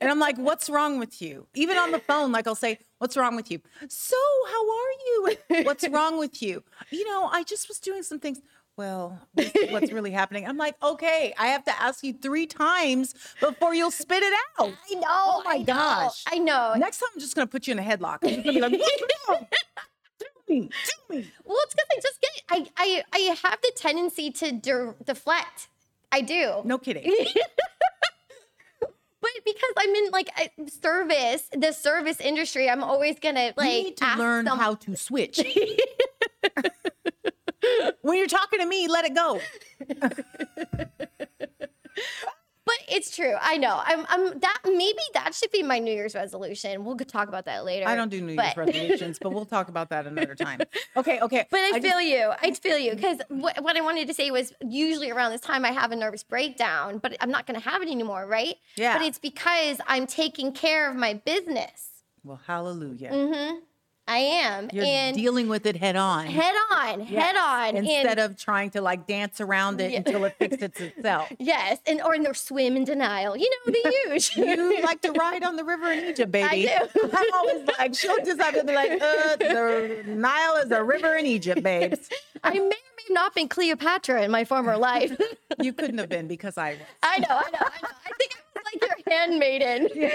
and 0.00 0.10
I'm 0.10 0.20
like, 0.20 0.38
"What's 0.38 0.70
wrong 0.70 0.98
with 0.98 1.20
you?" 1.20 1.46
Even 1.54 1.76
on 1.76 1.90
the 1.90 1.98
phone, 1.98 2.30
like 2.32 2.46
I'll 2.46 2.54
say, 2.54 2.78
"What's 2.98 3.16
wrong 3.16 3.34
with 3.34 3.50
you?" 3.50 3.60
So, 3.88 4.16
how 4.46 4.70
are 4.70 4.92
you? 5.06 5.64
What's 5.64 5.88
wrong 5.88 6.18
with 6.18 6.40
you? 6.40 6.62
You 6.90 7.04
know, 7.04 7.26
I 7.26 7.42
just 7.42 7.68
was 7.68 7.80
doing 7.80 8.02
some 8.02 8.20
things. 8.20 8.40
Well, 8.78 9.18
what's 9.70 9.90
really 9.90 10.12
happening? 10.12 10.46
I'm 10.46 10.56
like, 10.56 10.76
okay, 10.80 11.34
I 11.36 11.48
have 11.48 11.64
to 11.64 11.82
ask 11.82 12.04
you 12.04 12.12
three 12.12 12.46
times 12.46 13.12
before 13.40 13.74
you'll 13.74 13.90
spit 13.90 14.22
it 14.22 14.32
out. 14.60 14.72
I 14.90 14.94
know. 14.94 15.02
Oh 15.08 15.42
my 15.44 15.54
I 15.54 15.58
know, 15.58 15.64
gosh. 15.64 16.24
I 16.30 16.38
know. 16.38 16.74
Next 16.76 17.00
time, 17.00 17.08
I'm 17.12 17.20
just 17.20 17.34
gonna 17.34 17.48
put 17.48 17.66
you 17.66 17.72
in 17.72 17.80
a 17.80 17.82
headlock. 17.82 18.18
I'm 18.22 18.28
just 18.30 18.44
gonna 18.44 18.52
be 18.52 18.60
like, 18.60 18.72
"What's 18.72 19.28
wrong? 19.28 19.46
Tell 20.20 20.28
me, 20.48 20.70
tell 20.84 21.16
me." 21.16 21.30
Well, 21.44 21.56
it's 21.64 21.74
because 21.74 21.88
I 21.90 22.00
just 22.00 22.20
get 22.20 22.42
I 22.50 22.66
I 22.76 23.02
I 23.12 23.18
have 23.42 23.60
the 23.60 23.72
tendency 23.74 24.30
to 24.30 24.52
de- 24.52 24.94
deflect. 25.04 25.66
I 26.12 26.20
do. 26.20 26.62
No 26.64 26.78
kidding. 26.78 27.12
But 29.20 29.32
because 29.44 29.72
I'm 29.76 29.90
in 29.96 30.10
like 30.12 30.28
a 30.38 30.70
service, 30.70 31.48
the 31.52 31.72
service 31.72 32.20
industry, 32.20 32.70
I'm 32.70 32.84
always 32.84 33.18
gonna 33.18 33.52
like 33.56 33.72
you 33.72 33.82
need 33.82 33.96
to 33.96 34.14
learn 34.16 34.46
some- 34.46 34.58
how 34.58 34.74
to 34.76 34.96
switch. 34.96 35.40
when 38.08 38.18
you're 38.18 38.26
talking 38.26 38.58
to 38.60 38.66
me, 38.66 38.88
let 38.88 39.04
it 39.04 39.14
go. 39.14 39.40
But 42.64 42.76
it's 42.86 43.16
true. 43.16 43.34
I 43.40 43.56
know. 43.56 43.80
I'm. 43.82 44.04
I'm. 44.10 44.38
That 44.40 44.58
maybe 44.66 44.98
that 45.14 45.34
should 45.34 45.50
be 45.50 45.62
my 45.62 45.78
New 45.78 45.90
Year's 45.90 46.14
resolution. 46.14 46.84
We'll 46.84 46.98
talk 46.98 47.26
about 47.28 47.46
that 47.46 47.64
later. 47.64 47.88
I 47.88 47.94
don't 47.94 48.10
do 48.10 48.20
New 48.20 48.34
Year's 48.34 48.52
but- 48.54 48.56
resolutions, 48.58 49.18
but 49.18 49.32
we'll 49.32 49.46
talk 49.46 49.68
about 49.70 49.88
that 49.88 50.06
another 50.06 50.34
time. 50.34 50.60
Okay, 50.96 51.18
okay. 51.20 51.46
But 51.50 51.60
I, 51.60 51.70
just- 51.78 51.82
feel 51.86 52.00
you. 52.00 52.32
I 52.42 52.52
feel 52.52 52.76
you 52.76 52.94
because 52.94 53.18
what, 53.28 53.62
what 53.62 53.76
I 53.76 53.80
wanted 53.80 54.06
to 54.08 54.14
say 54.14 54.30
was 54.30 54.52
usually 54.60 55.10
around 55.10 55.30
this 55.30 55.40
time 55.40 55.64
I 55.64 55.70
have 55.70 55.92
a 55.92 55.96
nervous 55.96 56.22
breakdown, 56.24 56.98
but 56.98 57.16
I'm 57.20 57.30
not 57.30 57.46
going 57.46 57.58
to 57.58 57.66
have 57.66 57.80
it 57.82 57.88
anymore, 57.88 58.26
right? 58.26 58.56
Yeah. 58.76 58.98
But 58.98 59.06
it's 59.06 59.18
because 59.18 59.80
I'm 59.86 60.06
taking 60.06 60.52
care 60.52 60.90
of 60.90 60.96
my 60.96 61.14
business. 61.14 62.02
well, 62.24 62.40
hallelujah. 62.46 63.10
Mm-hmm. 63.12 63.58
I 64.08 64.18
am, 64.18 64.70
You're 64.72 64.84
and 64.84 65.14
dealing 65.14 65.48
with 65.48 65.66
it 65.66 65.76
head 65.76 65.94
on. 65.96 66.26
head 66.26 66.54
on, 66.72 67.00
head 67.02 67.36
on, 67.36 67.76
Instead 67.76 68.18
and 68.18 68.20
of 68.20 68.36
trying 68.38 68.70
to 68.70 68.80
like 68.80 69.06
dance 69.06 69.40
around 69.40 69.80
it 69.82 69.92
Yeah. 69.92 69.98
until 69.98 70.24
it 70.24 70.34
fixes 70.38 70.80
itself. 70.80 71.30
yes, 71.38 71.78
and 71.86 72.00
or 72.02 72.14
in 72.14 72.22
their 72.22 72.32
swim 72.34 72.74
in 72.76 72.84
denial. 72.84 73.36
You 73.36 73.50
know 73.66 73.72
the 73.72 73.92
usual. 74.14 74.46
You 74.46 74.82
like 74.82 75.02
to 75.02 75.12
ride 75.12 75.44
on 75.44 75.56
the 75.56 75.64
river 75.64 75.92
in 75.92 76.06
Egypt, 76.10 76.32
baby. 76.32 76.70
I 76.70 76.88
do. 76.94 77.10
I'm 77.12 77.32
always 77.34 77.68
like, 77.78 77.94
she'll 77.94 78.16
just 78.24 78.40
have 78.40 78.54
to 78.54 78.64
be 78.64 78.74
like, 78.74 78.92
uh, 78.92 79.36
the 79.36 80.02
Nile 80.06 80.56
is 80.64 80.70
a 80.70 80.82
river 80.82 81.14
in 81.16 81.26
Egypt, 81.26 81.62
babes. 81.62 82.08
I 82.42 82.52
may 82.54 82.60
or 82.60 82.62
may 82.62 82.74
not 83.10 83.34
been 83.34 83.48
Cleopatra 83.48 84.22
in 84.22 84.30
my 84.30 84.44
former 84.44 84.76
life. 84.78 85.16
You 85.60 85.72
couldn't 85.74 85.98
have 85.98 86.08
been 86.08 86.28
because 86.28 86.56
I 86.56 86.70
was. 86.70 86.78
I 87.02 87.18
know, 87.18 87.26
I 87.30 87.50
know, 87.50 87.58
I 87.60 87.82
know. 87.82 87.88
I 88.06 88.10
think 88.18 88.32
I 88.34 88.40
like 88.72 88.82
your 88.82 88.96
handmaiden. 89.14 89.88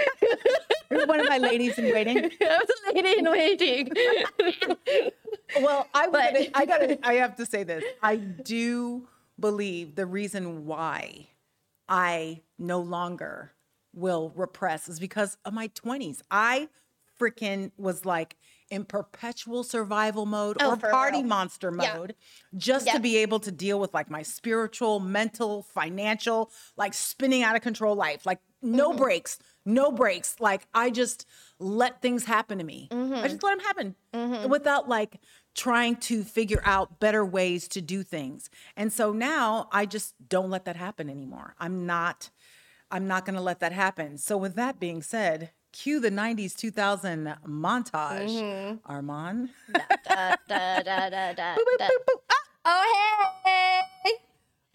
You're 0.90 1.06
one 1.06 1.20
of 1.20 1.28
my 1.28 1.38
ladies 1.38 1.78
in 1.78 1.92
waiting. 1.92 2.18
I 2.40 2.58
was 2.58 2.68
a 2.88 2.94
lady 2.94 3.18
in 3.18 3.30
waiting. 3.30 3.90
Well, 5.60 5.86
I 5.94 6.08
But- 6.08 6.32
but, 6.32 6.48
I 6.54 6.64
gotta 6.66 6.98
I 7.06 7.14
have 7.14 7.36
to 7.36 7.46
say 7.46 7.62
this. 7.62 7.84
I 8.02 8.16
do 8.16 9.06
believe 9.38 9.94
the 9.94 10.06
reason 10.06 10.66
why 10.66 11.28
I 11.88 12.40
no 12.58 12.80
longer 12.80 13.52
will 13.92 14.32
repress 14.34 14.88
is 14.88 14.98
because 14.98 15.36
of 15.44 15.52
my 15.54 15.68
20s. 15.68 16.22
I 16.30 16.68
freaking 17.20 17.70
was 17.76 18.04
like 18.04 18.36
in 18.70 18.84
perpetual 18.84 19.62
survival 19.62 20.26
mode 20.26 20.56
Oh, 20.60 20.72
or 20.72 20.76
party 20.76 21.18
real. 21.18 21.26
monster 21.26 21.72
Yeah. 21.80 21.96
mode 21.96 22.14
just 22.56 22.86
Yeah. 22.86 22.94
to 22.94 23.00
be 23.00 23.16
able 23.18 23.40
to 23.40 23.52
deal 23.52 23.78
with 23.78 23.92
like 23.94 24.10
my 24.10 24.22
spiritual, 24.22 25.00
mental, 25.00 25.62
financial, 25.62 26.50
like 26.76 26.94
spinning 26.94 27.42
out 27.42 27.56
of 27.56 27.62
control 27.62 27.94
life. 27.94 28.24
Like 28.26 28.40
no 28.62 28.90
Mm-hmm. 28.90 28.98
breaks, 28.98 29.38
no 29.66 29.92
breaks. 29.92 30.40
Like 30.40 30.66
I 30.72 30.90
just 30.90 31.26
let 31.58 32.00
things 32.00 32.24
happen 32.24 32.58
to 32.58 32.64
me. 32.64 32.88
Mm-hmm. 32.90 33.14
I 33.14 33.28
just 33.28 33.42
let 33.42 33.58
them 33.58 33.66
happen 33.66 34.48
without 34.48 34.88
like 34.88 35.20
trying 35.54 35.96
to 35.96 36.24
figure 36.24 36.62
out 36.64 36.98
better 36.98 37.24
ways 37.24 37.68
to 37.68 37.80
do 37.80 38.02
things. 38.02 38.48
And 38.76 38.92
so 38.92 39.12
now 39.12 39.68
I 39.70 39.86
just 39.86 40.14
don't 40.28 40.50
let 40.50 40.64
that 40.64 40.76
happen 40.76 41.08
anymore. 41.10 41.54
I'm 41.60 41.86
not 41.86 42.30
I'm 42.90 43.06
not 43.08 43.24
going 43.24 43.34
to 43.34 43.40
let 43.42 43.60
that 43.60 43.72
happen. 43.72 44.18
So 44.18 44.36
with 44.36 44.54
that 44.56 44.78
being 44.78 45.02
said, 45.02 45.50
cue 45.74 46.00
the 46.00 46.10
90s 46.10 46.56
2000 46.56 47.34
montage. 47.46 48.30
Mm-hmm. 48.30 48.76
Armand. 48.86 49.50
da, 49.72 50.36
da, 50.48 50.80
da, 50.80 50.80
da, 50.80 51.10
da, 51.10 51.54
da. 51.78 51.88
Oh 52.64 53.40
hey! 53.44 53.80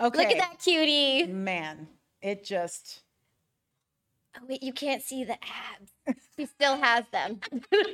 Okay. 0.01 0.17
Look 0.17 0.31
at 0.31 0.37
that 0.37 0.59
cutie. 0.59 1.25
Man, 1.25 1.87
it 2.21 2.43
just 2.43 3.01
Oh, 4.37 4.45
wait, 4.47 4.61
you 4.61 4.71
can't 4.71 5.01
see 5.01 5.23
the 5.23 5.33
abs. 5.33 6.17
He 6.37 6.45
still 6.45 6.77
has 6.77 7.03
them. 7.11 7.39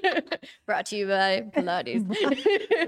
Brought 0.65 0.85
to 0.87 0.97
you 0.97 1.07
by 1.07 1.45
Pilates. 1.55 2.03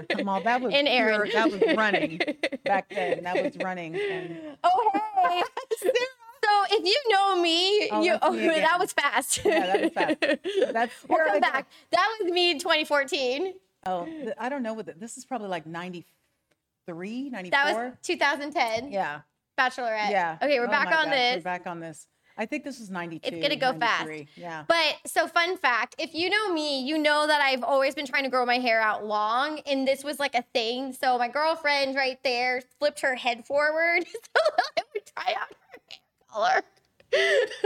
come 0.16 0.28
on, 0.28 0.44
that 0.44 0.60
was 0.60 0.74
And 0.74 0.86
Aaron. 0.86 1.22
pure- 1.22 1.32
that 1.32 1.50
was 1.50 1.76
running 1.76 2.20
back 2.64 2.88
then. 2.90 3.24
That 3.24 3.42
was 3.42 3.56
running. 3.56 3.96
And 3.96 4.38
oh 4.62 4.90
hey! 5.28 5.42
So 5.80 6.76
if 6.76 6.84
you 6.86 7.02
know 7.08 7.37
me, 7.48 7.88
Oh, 7.90 8.02
you 8.02 8.16
oh, 8.22 8.32
me 8.32 8.46
that 8.68 8.78
was 8.78 8.92
fast. 8.92 9.40
Yeah, 9.44 9.66
that 9.66 9.80
was 9.82 9.92
fast. 9.92 10.16
That's 10.72 10.92
We'll 11.08 11.26
come 11.26 11.40
back. 11.40 11.66
That 11.90 12.16
was 12.20 12.30
me 12.32 12.50
in 12.52 12.58
2014. 12.58 13.54
Oh, 13.86 14.06
I 14.38 14.48
don't 14.48 14.62
know 14.62 14.74
what 14.74 14.86
the, 14.86 14.92
this 14.94 15.16
is 15.16 15.24
probably 15.24 15.48
like 15.48 15.66
93, 15.66 17.30
94. 17.30 17.50
That 17.50 17.74
was 17.74 17.92
2010. 18.02 18.92
yeah. 18.92 19.20
Bachelorette. 19.58 20.10
Yeah. 20.10 20.38
Okay, 20.40 20.60
we're 20.60 20.66
Oh 20.66 20.70
back 20.70 20.86
on 20.86 20.92
gosh, 20.92 21.06
We're 21.06 21.34
this. 21.34 21.44
back 21.44 21.66
on 21.66 21.80
this. 21.80 22.06
I 22.40 22.46
think 22.46 22.62
this 22.62 22.78
was 22.78 22.90
92. 22.90 23.28
It's 23.28 23.42
gonna 23.42 23.56
go 23.56 23.76
fast. 23.76 24.08
Yeah. 24.36 24.62
But 24.68 24.94
so 25.04 25.26
fun 25.26 25.56
fact, 25.56 25.96
if 25.98 26.14
you 26.14 26.30
know 26.30 26.52
me, 26.52 26.82
you 26.82 26.96
know 26.96 27.26
that 27.26 27.40
I've 27.40 27.64
always 27.64 27.96
been 27.96 28.06
trying 28.06 28.22
to 28.22 28.30
grow 28.30 28.46
my 28.46 28.58
hair 28.58 28.80
out 28.80 29.04
long 29.04 29.58
and 29.66 29.86
this 29.88 30.04
was 30.04 30.20
like 30.20 30.36
a 30.36 30.44
thing. 30.54 30.92
So 30.92 31.18
my 31.18 31.26
girlfriend 31.26 31.96
right 31.96 32.18
there 32.22 32.62
flipped 32.78 33.00
her 33.00 33.16
head 33.16 33.44
forward 33.44 34.04
so 34.06 34.40
I 34.78 34.82
would 34.94 35.06
try 35.16 35.32
out 35.32 35.48
her 35.72 35.80
hair 35.90 35.98
color. 36.30 36.62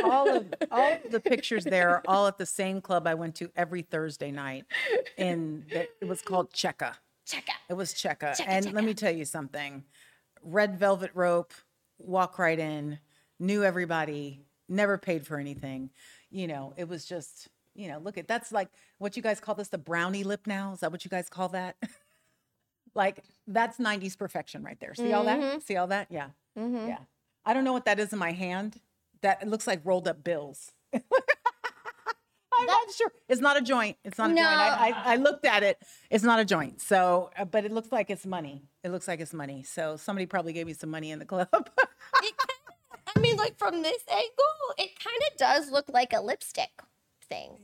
All 0.05 0.29
of 0.29 0.55
all 0.71 0.93
of 0.93 1.11
the 1.11 1.21
pictures 1.21 1.65
there 1.65 1.91
are 1.91 2.03
all 2.07 2.27
at 2.27 2.39
the 2.39 2.47
same 2.47 2.81
club 2.81 3.07
I 3.07 3.15
went 3.15 3.35
to 3.37 3.51
every 3.57 3.83
Thursday 3.83 4.31
night. 4.31 4.65
And 5.19 5.65
it 5.71 6.07
was 6.07 6.23
called 6.23 6.53
Cheka. 6.53 6.95
Check 7.27 7.49
out. 7.49 7.57
It 7.69 7.75
was 7.75 7.95
Cheka. 7.95 8.37
Cheka, 8.37 8.45
and 8.47 8.73
let 8.73 8.85
me 8.85 8.95
tell 8.95 9.15
you 9.15 9.25
something. 9.25 9.85
Red 10.43 10.79
velvet 10.79 11.13
rope, 11.15 11.53
walk 11.99 12.39
right 12.39 12.59
in, 12.59 12.99
knew 13.39 13.63
everybody, 13.63 14.41
never 14.69 14.99
paid 14.99 15.27
for 15.27 15.39
anything. 15.39 15.91
You 16.31 16.49
know, 16.49 16.73
it 16.77 16.89
was 16.89 17.05
just, 17.05 17.49
you 17.75 17.89
know, 17.89 17.99
look 17.99 18.19
at 18.19 18.27
that's 18.27 18.53
like 18.53 18.69
what 18.99 19.17
you 19.17 19.23
guys 19.23 19.39
call 19.41 19.55
this 19.55 19.69
the 19.69 19.79
brownie 19.79 20.25
lip 20.25 20.47
now. 20.47 20.73
Is 20.73 20.81
that 20.81 20.91
what 20.91 21.05
you 21.05 21.11
guys 21.11 21.29
call 21.29 21.49
that? 21.51 21.77
like 22.95 23.23
that's 23.47 23.79
90s 23.79 24.19
perfection 24.19 24.63
right 24.63 24.79
there. 24.81 24.95
See 24.95 25.13
all 25.13 25.25
that? 25.25 25.39
Mm-hmm. 25.41 25.59
See 25.61 25.77
all 25.77 25.87
that? 25.89 26.09
Yeah. 26.11 26.29
Mm-hmm. 26.59 26.89
Yeah. 26.89 26.99
I 27.45 27.55
don't 27.55 27.65
know 27.65 27.73
what 27.73 27.85
that 27.85 27.99
is 27.99 28.13
in 28.13 28.19
my 28.19 28.33
hand. 28.33 28.81
That 29.23 29.43
it 29.43 29.49
looks 29.49 29.67
like 29.67 29.81
rolled 29.85 30.09
up 30.09 30.23
bills. 30.25 30.73
I'm 30.95 32.67
not 32.67 32.93
sure. 32.93 33.11
It's 33.29 33.41
not 33.41 33.57
a 33.57 33.61
joint. 33.62 33.97
It's 34.05 34.19
not 34.19 34.31
a 34.31 34.35
joint. 34.35 34.47
I, 34.47 34.91
I, 34.91 35.12
I 35.14 35.17
looked 35.17 35.45
at 35.47 35.62
it. 35.62 35.79
It's 36.11 36.23
not 36.23 36.38
a 36.38 36.45
joint. 36.45 36.81
So, 36.81 37.31
uh, 37.37 37.45
but 37.45 37.64
it 37.64 37.73
looks 37.73 37.91
like 37.91 38.11
it's 38.11 38.26
money. 38.26 38.62
It 38.85 38.91
looks 38.91 39.09
like 39.09 39.21
it's 39.21 39.33
money. 39.33 39.62
So 39.62 39.97
somebody 39.97 40.26
probably 40.26 40.52
gave 40.52 40.67
me 40.67 40.75
some 40.75 40.91
money 40.91 41.11
in 41.11 41.19
the 41.19 41.25
club. 41.25 41.49
It 42.25 42.35
kinda, 42.37 43.12
I 43.17 43.21
mean, 43.21 43.37
like 43.37 43.59
from 43.59 43.83
this 43.83 44.02
angle, 44.09 44.75
it 44.79 44.91
kind 45.02 45.17
of 45.31 45.37
does 45.38 45.71
look 45.73 45.88
like 45.88 46.12
a 46.12 46.21
lipstick 46.21 46.71
thing. 47.29 47.57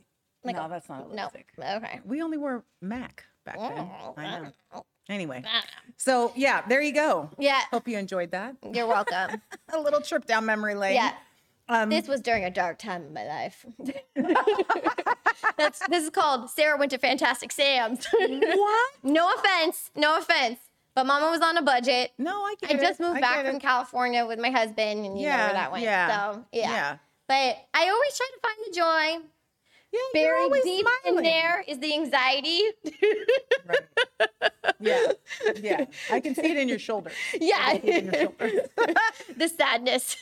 Like 0.43 0.55
no, 0.55 0.65
a- 0.65 0.69
that's 0.69 0.89
not 0.89 1.05
a 1.11 1.15
no. 1.15 1.23
lipstick. 1.23 1.47
Okay. 1.57 1.99
We 2.03 2.21
only 2.21 2.37
wore 2.37 2.65
MAC 2.81 3.23
back 3.45 3.57
then. 3.57 3.89
I 4.17 4.39
know. 4.41 4.51
oh, 4.73 4.85
Anyway, 5.07 5.43
oh. 5.45 5.59
so 5.97 6.33
yeah, 6.35 6.61
there 6.67 6.81
you 6.81 6.93
go. 6.93 7.29
Yeah. 7.37 7.61
Hope 7.71 7.87
you 7.87 7.97
enjoyed 7.97 8.31
that. 8.31 8.55
You're 8.73 8.87
welcome. 8.87 9.41
A 9.73 9.79
little 9.79 10.01
trip 10.01 10.25
down 10.25 10.45
memory 10.45 10.75
lane. 10.75 10.95
Yeah. 10.95 11.13
Um, 11.69 11.89
this 11.89 12.07
was 12.07 12.21
during 12.21 12.43
a 12.43 12.49
dark 12.49 12.79
time 12.79 13.03
in 13.03 13.13
my 13.13 13.25
life. 13.25 13.63
That's 15.57 15.87
this 15.87 16.03
is 16.03 16.09
called 16.09 16.49
Sarah 16.49 16.77
went 16.77 16.91
to 16.91 16.97
Fantastic 16.97 17.51
Sam's. 17.51 18.07
what? 18.11 18.89
no 19.03 19.31
offense, 19.35 19.91
no 19.95 20.17
offense, 20.17 20.57
but 20.95 21.05
Mama 21.05 21.29
was 21.29 21.41
on 21.41 21.57
a 21.57 21.61
budget. 21.61 22.11
No, 22.17 22.31
I 22.31 22.55
get 22.59 22.71
I 22.71 22.73
it. 22.73 22.81
just 22.81 22.99
moved 22.99 23.17
I 23.17 23.21
back 23.21 23.45
from 23.45 23.57
it. 23.57 23.61
California 23.61 24.25
with 24.25 24.39
my 24.39 24.49
husband, 24.49 25.05
and 25.05 25.19
you 25.19 25.27
know 25.27 25.37
where 25.37 25.53
that 25.53 25.71
went. 25.71 25.83
Yeah. 25.83 26.07
So 26.33 26.45
yeah. 26.51 26.71
Yeah. 26.71 26.97
But 27.27 27.57
I 27.75 27.89
always 27.89 28.17
try 28.17 28.27
to 28.33 28.39
find 28.41 28.57
the 28.65 29.21
joy. 29.21 29.25
Yeah, 29.91 29.99
Buried 30.13 30.63
deep 30.63 30.85
smiling. 31.03 31.17
in 31.19 31.23
there 31.23 31.63
is 31.67 31.79
the 31.79 31.93
anxiety. 31.93 32.61
Right. 33.65 33.79
Yeah, 34.81 35.07
yeah. 35.61 35.85
I 36.09 36.21
can 36.21 36.33
see 36.35 36.51
it 36.51 36.55
in 36.57 36.69
your 36.69 36.79
shoulders. 36.79 37.11
yeah. 37.39 37.57
I 37.65 37.79
can 37.79 37.81
see 37.81 37.89
it 37.91 38.03
in 38.05 38.13
your 38.13 38.21
shoulders. 38.23 38.69
the 39.37 39.47
sadness. 39.49 40.15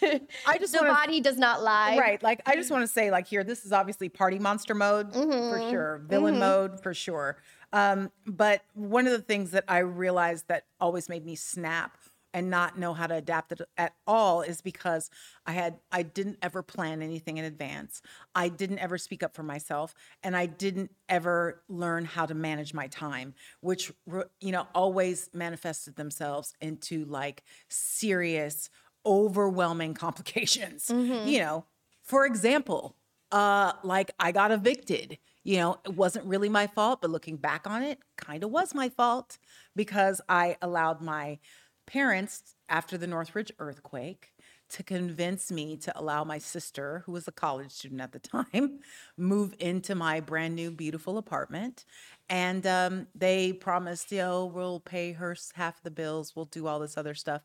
I 0.47 0.57
just 0.57 0.73
the 0.73 0.79
wanna- 0.79 0.93
body 0.93 1.21
does 1.21 1.37
not 1.37 1.61
lie. 1.61 1.95
Right. 1.97 2.21
Like 2.23 2.41
I 2.47 2.55
just 2.55 2.71
want 2.71 2.81
to 2.81 2.87
say, 2.87 3.11
like 3.11 3.27
here, 3.27 3.43
this 3.43 3.65
is 3.65 3.71
obviously 3.71 4.09
party 4.09 4.39
monster 4.39 4.73
mode 4.73 5.13
for 5.13 5.19
Mm-hmm. 5.19 5.69
sure, 5.69 6.01
villain 6.07 6.39
mode 6.39 6.81
for 6.81 6.95
sure. 6.95 7.37
Um, 7.71 8.09
but 8.25 8.63
one 8.73 9.05
of 9.05 9.11
the 9.11 9.21
things 9.21 9.51
that 9.51 9.65
I 9.67 9.79
realized 9.79 10.47
that 10.47 10.63
always 10.81 11.07
made 11.07 11.23
me 11.23 11.35
snap 11.35 11.95
and 12.33 12.49
not 12.49 12.77
know 12.77 12.93
how 12.93 13.07
to 13.07 13.15
adapt 13.15 13.51
it 13.51 13.61
at 13.77 13.95
all 14.05 14.41
is 14.41 14.61
because 14.61 15.09
I 15.45 15.53
had 15.53 15.79
I 15.91 16.03
didn't 16.03 16.37
ever 16.41 16.61
plan 16.61 17.01
anything 17.01 17.37
in 17.37 17.45
advance. 17.45 18.01
I 18.35 18.49
didn't 18.49 18.79
ever 18.79 18.97
speak 18.97 19.23
up 19.23 19.35
for 19.35 19.43
myself, 19.43 19.93
and 20.23 20.35
I 20.35 20.45
didn't 20.45 20.91
ever 21.09 21.63
learn 21.67 22.05
how 22.05 22.25
to 22.25 22.33
manage 22.33 22.73
my 22.73 22.87
time, 22.87 23.33
which 23.61 23.91
you 24.39 24.51
know 24.51 24.67
always 24.75 25.29
manifested 25.33 25.95
themselves 25.95 26.53
into 26.61 27.05
like 27.05 27.43
serious, 27.69 28.69
overwhelming 29.05 29.93
complications. 30.05 30.89
You 31.27 31.39
know, 31.39 31.65
for 32.03 32.25
example, 32.25 32.95
uh, 33.31 33.73
like 33.83 34.11
I 34.19 34.31
got 34.31 34.51
evicted. 34.51 35.17
You 35.43 35.57
know, 35.57 35.77
it 35.85 35.95
wasn't 35.95 36.25
really 36.25 36.49
my 36.49 36.67
fault, 36.67 36.99
but 37.01 37.09
looking 37.09 37.37
back 37.37 37.65
on 37.67 37.81
it, 37.81 37.99
kind 38.17 38.43
of 38.43 38.51
was 38.51 38.75
my 38.75 38.89
fault 38.89 39.37
because 39.77 40.19
I 40.27 40.57
allowed 40.61 41.01
my 41.01 41.39
parents 41.87 42.55
after 42.69 42.97
the 42.97 43.07
Northridge 43.07 43.51
earthquake 43.57 44.33
to 44.69 44.83
convince 44.83 45.49
me 45.49 45.77
to 45.77 45.97
allow 45.97 46.23
my 46.23 46.37
sister, 46.37 47.01
who 47.05 47.13
was 47.13 47.27
a 47.27 47.31
college 47.31 47.71
student 47.71 48.01
at 48.01 48.11
the 48.11 48.19
time, 48.19 48.79
move 49.17 49.55
into 49.59 49.95
my 49.95 50.19
brand 50.19 50.55
new 50.55 50.69
beautiful 50.69 51.17
apartment. 51.17 51.85
And 52.29 52.67
um, 52.67 53.07
they 53.15 53.53
promised, 53.53 54.11
you 54.11 54.19
know, 54.19 54.45
we'll 54.45 54.81
pay 54.81 55.13
her 55.13 55.35
half 55.55 55.81
the 55.81 55.91
bills, 55.91 56.35
we'll 56.35 56.45
do 56.45 56.67
all 56.67 56.79
this 56.79 56.97
other 56.97 57.15
stuff. 57.15 57.41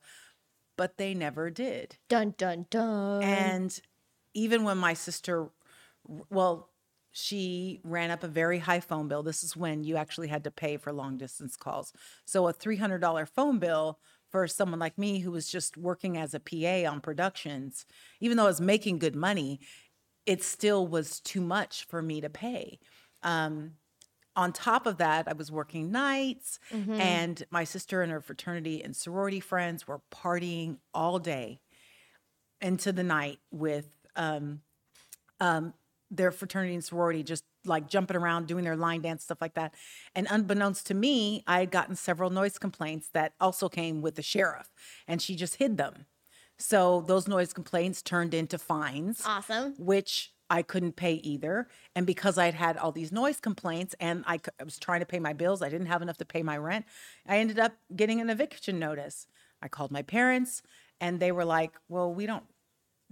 But 0.76 0.99
they 0.99 1.14
never 1.14 1.49
did. 1.49 1.96
Dun 2.08 2.34
dun 2.37 2.66
dun. 2.70 3.22
And 3.22 3.80
even 4.34 4.64
when 4.64 4.78
my 4.78 4.94
sister, 4.94 5.50
well, 6.28 6.70
she 7.12 7.80
ran 7.84 8.11
up 8.11 8.25
a 8.25 8.28
very 8.28 8.58
high 8.58 8.80
phone 8.80 9.06
bill. 9.06 9.22
This 9.22 9.44
is 9.44 9.54
when 9.54 9.84
you 9.84 9.96
actually 9.96 10.28
had 10.28 10.44
to 10.44 10.50
pay 10.50 10.78
for 10.78 10.92
long 10.92 11.18
distance 11.18 11.56
calls. 11.56 11.92
So 12.25 12.49
a 12.49 12.54
$300 12.54 13.28
phone 13.28 13.58
bill 13.58 13.99
for 14.32 14.48
someone 14.48 14.80
like 14.80 14.98
me 14.98 15.20
who 15.20 15.30
was 15.30 15.46
just 15.48 15.76
working 15.76 16.16
as 16.16 16.34
a 16.34 16.40
PA 16.40 16.90
on 16.90 17.00
productions, 17.00 17.86
even 18.18 18.36
though 18.36 18.44
I 18.44 18.48
was 18.48 18.60
making 18.60 18.98
good 18.98 19.14
money, 19.14 19.60
it 20.26 20.42
still 20.42 20.86
was 20.88 21.20
too 21.20 21.40
much 21.42 21.84
for 21.84 22.02
me 22.02 22.20
to 22.22 22.30
pay. 22.30 22.78
Um, 23.22 23.72
on 24.34 24.52
top 24.54 24.86
of 24.86 24.96
that, 24.96 25.28
I 25.28 25.34
was 25.34 25.52
working 25.52 25.90
nights, 25.92 26.58
and 27.00 27.44
my 27.50 27.64
sister 27.64 28.00
and 28.02 28.10
her 28.10 28.22
fraternity 28.22 28.82
and 28.82 28.96
sorority 28.96 29.40
friends 29.40 29.86
were 29.86 30.00
partying 30.10 30.78
all 30.94 31.18
day 31.18 31.60
into 32.62 32.92
the 32.92 33.02
night 33.02 33.40
with 33.50 33.88
um, 34.16 34.62
um, 35.40 35.74
their 36.10 36.30
fraternity 36.30 36.74
and 36.74 36.84
sorority, 36.84 37.22
just 37.22 37.44
like 37.64 37.88
jumping 37.88 38.16
around, 38.16 38.47
doing 38.47 38.64
their 38.64 38.76
line 38.76 39.02
dance, 39.02 39.25
stuff 39.25 39.40
like 39.40 39.54
that. 39.54 39.75
And 40.14 40.26
unbeknownst 40.31 40.87
to 40.88 40.95
me, 40.95 41.42
I 41.47 41.61
had 41.61 41.71
gotten 41.71 41.97
several 41.97 42.31
noise 42.31 42.59
complaints 42.59 43.09
that 43.12 43.35
also 43.40 43.69
came 43.69 44.03
with 44.03 44.16
the 44.16 44.22
sheriff, 44.22 44.70
and 45.07 45.20
she 45.22 45.37
just 45.37 45.57
hid 45.57 45.77
them. 45.77 46.07
So 46.59 47.01
those 47.07 47.27
noise 47.27 47.53
complaints 47.53 48.03
turned 48.03 48.35
into 48.35 48.59
fines 48.59 49.22
awesome. 49.27 49.75
which 49.79 50.33
I 50.48 50.62
couldn't 50.62 50.96
pay 50.96 51.14
either. 51.14 51.66
And 51.96 52.07
because 52.07 52.37
I'd 52.38 52.55
had 52.55 52.77
all 52.77 52.92
these 52.92 53.11
noise 53.11 53.40
complaints 53.40 53.94
and 53.98 54.22
I, 54.27 54.37
c- 54.37 54.53
I 54.61 54.64
was 54.64 54.79
trying 54.79 55.01
to 55.01 55.07
pay 55.07 55.18
my 55.18 55.33
bills, 55.33 55.62
I 55.62 55.70
didn't 55.70 55.87
have 55.87 56.03
enough 56.03 56.18
to 56.18 56.25
pay 56.27 56.42
my 56.42 56.59
rent. 56.59 56.85
I 57.27 57.38
ended 57.38 57.59
up 57.59 57.72
getting 57.96 58.20
an 58.20 58.29
eviction 58.31 58.79
notice. 58.79 59.27
I 59.62 59.68
called 59.68 59.90
my 59.90 60.03
parents 60.03 60.62
and 61.01 61.18
they 61.20 61.33
were 61.33 61.44
like, 61.46 61.72
Well, 61.88 62.12
we 62.12 62.27
don't 62.27 62.44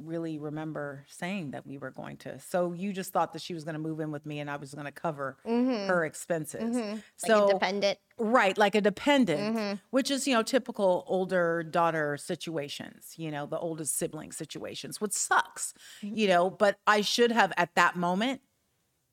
really 0.03 0.39
remember 0.39 1.05
saying 1.09 1.53
that 1.53 1.67
we 1.67 1.79
were 1.79 1.91
going 1.91 2.17
to. 2.19 2.39
So 2.39 2.73
you 2.73 2.93
just 2.93 3.13
thought 3.13 3.33
that 3.33 3.43
she 3.43 3.55
was 3.55 3.65
going 3.65 3.75
to 3.75 3.81
move 3.81 4.01
in 4.01 4.11
with 4.11 4.27
me 4.27 4.41
and 4.41 4.51
I 4.51 4.57
was 4.57 4.75
going 4.75 4.87
to 4.87 4.93
cover 4.93 5.37
mm-hmm. 5.47 5.89
her 5.89 6.05
expenses. 6.05 6.77
Mm-hmm. 6.77 6.91
Like 6.93 7.03
So 7.17 7.49
dependent, 7.49 7.99
Right, 8.23 8.59
like 8.59 8.75
a 8.75 8.83
dependent, 8.83 9.57
mm-hmm. 9.57 9.75
which 9.89 10.11
is, 10.11 10.29
you 10.29 10.35
know, 10.35 10.43
typical 10.43 11.05
older 11.07 11.63
daughter 11.63 12.19
situations, 12.19 13.15
you 13.17 13.31
know, 13.31 13.47
the 13.47 13.59
oldest 13.59 13.97
sibling 13.97 14.31
situations, 14.31 15.01
which 15.01 15.13
sucks, 15.13 15.73
you 16.03 16.29
know, 16.29 16.51
but 16.51 16.79
I 16.87 17.01
should 17.01 17.33
have 17.33 17.51
at 17.57 17.75
that 17.77 17.97
moment 17.97 18.43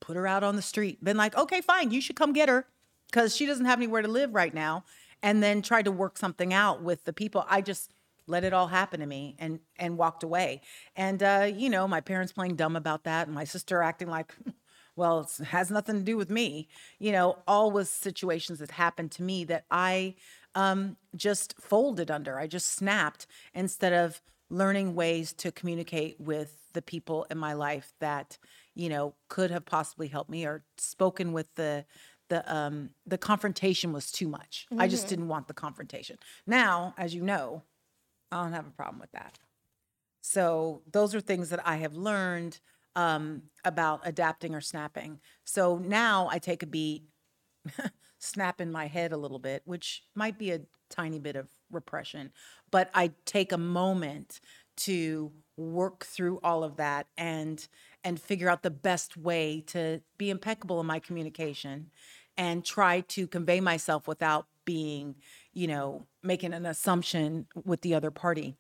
put 0.02 0.18
her 0.18 0.28
out 0.28 0.44
on 0.44 0.58
the 0.58 0.62
street, 0.62 1.02
been 1.02 1.16
like, 1.16 1.38
okay, 1.38 1.62
fine, 1.62 1.92
you 1.92 2.02
should 2.02 2.18
come 2.18 2.34
get 2.34 2.50
her 2.50 2.68
because 3.10 3.34
she 3.34 3.46
doesn't 3.46 3.66
have 3.66 3.80
anywhere 3.80 4.02
to 4.02 4.10
live 4.10 4.36
right 4.36 4.54
now. 4.54 4.84
And 5.24 5.42
then 5.42 5.62
tried 5.62 5.86
to 5.86 5.92
work 5.92 6.18
something 6.18 6.54
out 6.54 6.84
with 6.84 7.06
the 7.06 7.14
people. 7.14 7.46
I 7.50 7.62
just 7.62 7.92
let 8.28 8.44
it 8.44 8.54
all 8.54 8.68
happen 8.68 9.00
to 9.00 9.06
me 9.06 9.36
and 9.40 9.60
and 9.78 9.98
walked 9.98 10.24
away. 10.24 10.62
And 10.96 11.24
uh, 11.24 11.50
you 11.54 11.70
know, 11.70 11.88
my 11.88 12.02
parents 12.02 12.34
playing 12.34 12.56
dumb 12.56 12.76
about 12.76 13.06
that, 13.06 13.28
and 13.28 13.36
my 13.36 13.46
sister 13.46 13.82
acting 13.82 14.10
like, 14.10 14.36
well, 14.96 15.22
it 15.22 15.46
has 15.46 15.72
nothing 15.72 15.96
to 15.96 16.04
do 16.04 16.18
with 16.18 16.30
me. 16.30 16.68
You 17.00 17.12
know, 17.12 17.40
all 17.48 17.72
was 17.72 17.90
situations 17.90 18.60
that 18.60 18.72
happened 18.72 19.12
to 19.14 19.24
me 19.24 19.46
that 19.46 19.66
I 19.72 20.16
um, 20.56 20.98
just 21.16 21.56
folded 21.60 22.12
under. 22.12 22.40
I 22.40 22.48
just 22.48 22.70
snapped 22.70 23.28
instead 23.54 23.94
of 23.94 24.22
learning 24.50 24.96
ways 24.96 25.34
to 25.34 25.52
communicate 25.52 26.20
with 26.20 26.56
the 26.74 26.82
people 26.82 27.26
in 27.30 27.38
my 27.38 27.54
life 27.54 27.94
that 28.00 28.38
you 28.76 28.90
know 28.90 29.14
could 29.30 29.52
have 29.52 29.66
possibly 29.66 30.08
helped 30.08 30.30
me 30.30 30.46
or 30.46 30.64
spoken 30.78 31.34
with 31.34 31.54
the 31.56 31.86
the 32.30 32.54
um 32.54 32.90
the 33.06 33.18
confrontation 33.18 33.94
was 33.94 34.12
too 34.12 34.28
much. 34.28 34.68
I 34.78 34.88
just 34.88 35.08
didn't 35.08 35.28
want 35.28 35.48
the 35.48 35.54
confrontation. 35.54 36.18
Now, 36.46 36.94
as 36.98 37.16
you 37.16 37.22
know, 37.22 37.64
I 38.32 38.44
don't 38.44 38.54
have 38.54 38.68
a 38.68 38.72
problem 38.72 39.00
with 39.00 39.12
that. 39.12 39.40
So 40.22 40.82
those 40.92 41.16
are 41.16 41.22
things 41.22 41.50
that 41.50 41.66
I 41.66 41.78
have 41.78 41.94
learned 41.94 42.60
um, 42.96 43.44
about 43.64 44.02
adapting 44.04 44.56
or 44.56 44.62
snapping. 44.62 45.20
So 45.46 45.78
now 45.78 46.28
I 46.32 46.40
take 46.40 46.64
a 46.64 46.68
beat, 46.68 47.04
snap 48.18 48.60
in 48.60 48.72
my 48.72 48.88
head 48.88 49.12
a 49.12 49.18
little 49.18 49.40
bit, 49.40 49.62
which 49.66 50.04
might 50.16 50.38
be 50.38 50.52
a 50.52 50.62
tiny 50.90 51.20
bit 51.20 51.36
of 51.36 51.48
repression, 51.72 52.32
but 52.72 52.90
I 52.94 53.12
take 53.26 53.52
a 53.52 53.58
moment 53.58 54.40
to 54.78 55.32
work 55.58 56.06
through 56.06 56.40
all 56.44 56.64
of 56.64 56.78
that 56.78 57.08
and 57.18 57.68
and 58.04 58.20
figure 58.20 58.48
out 58.48 58.64
the 58.64 58.70
best 58.70 59.18
way 59.18 59.64
to 59.68 60.02
be 60.18 60.30
impeccable 60.30 60.80
in 60.80 60.86
my 60.86 61.00
communication 61.00 61.90
and 62.38 62.64
try 62.64 63.02
to 63.02 63.28
convey 63.28 63.60
myself 63.60 64.08
without 64.08 64.48
being, 64.64 65.16
you 65.58 65.68
know, 65.68 66.06
making 66.22 66.54
an 66.54 66.68
assumption 66.68 67.48
with 67.66 67.82
the 67.82 67.96
other 67.96 68.12
party 68.12 68.56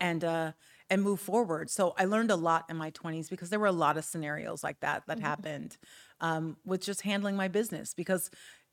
and 0.00 0.22
uh 0.24 0.52
and 0.90 1.02
move 1.02 1.18
forward. 1.18 1.70
So 1.70 1.94
I 1.96 2.04
learned 2.04 2.30
a 2.30 2.36
lot 2.36 2.66
in 2.68 2.76
my 2.76 2.90
20s 2.90 3.30
because 3.30 3.48
there 3.48 3.58
were 3.58 3.66
a 3.66 3.72
lot 3.72 3.96
of 3.96 4.04
scenarios 4.04 4.62
like 4.62 4.80
that 4.80 5.04
that 5.06 5.18
happened 5.18 5.78
um, 6.20 6.58
with 6.64 6.82
just 6.82 7.00
handling 7.00 7.36
my 7.36 7.48
business 7.48 7.94
because 7.94 8.30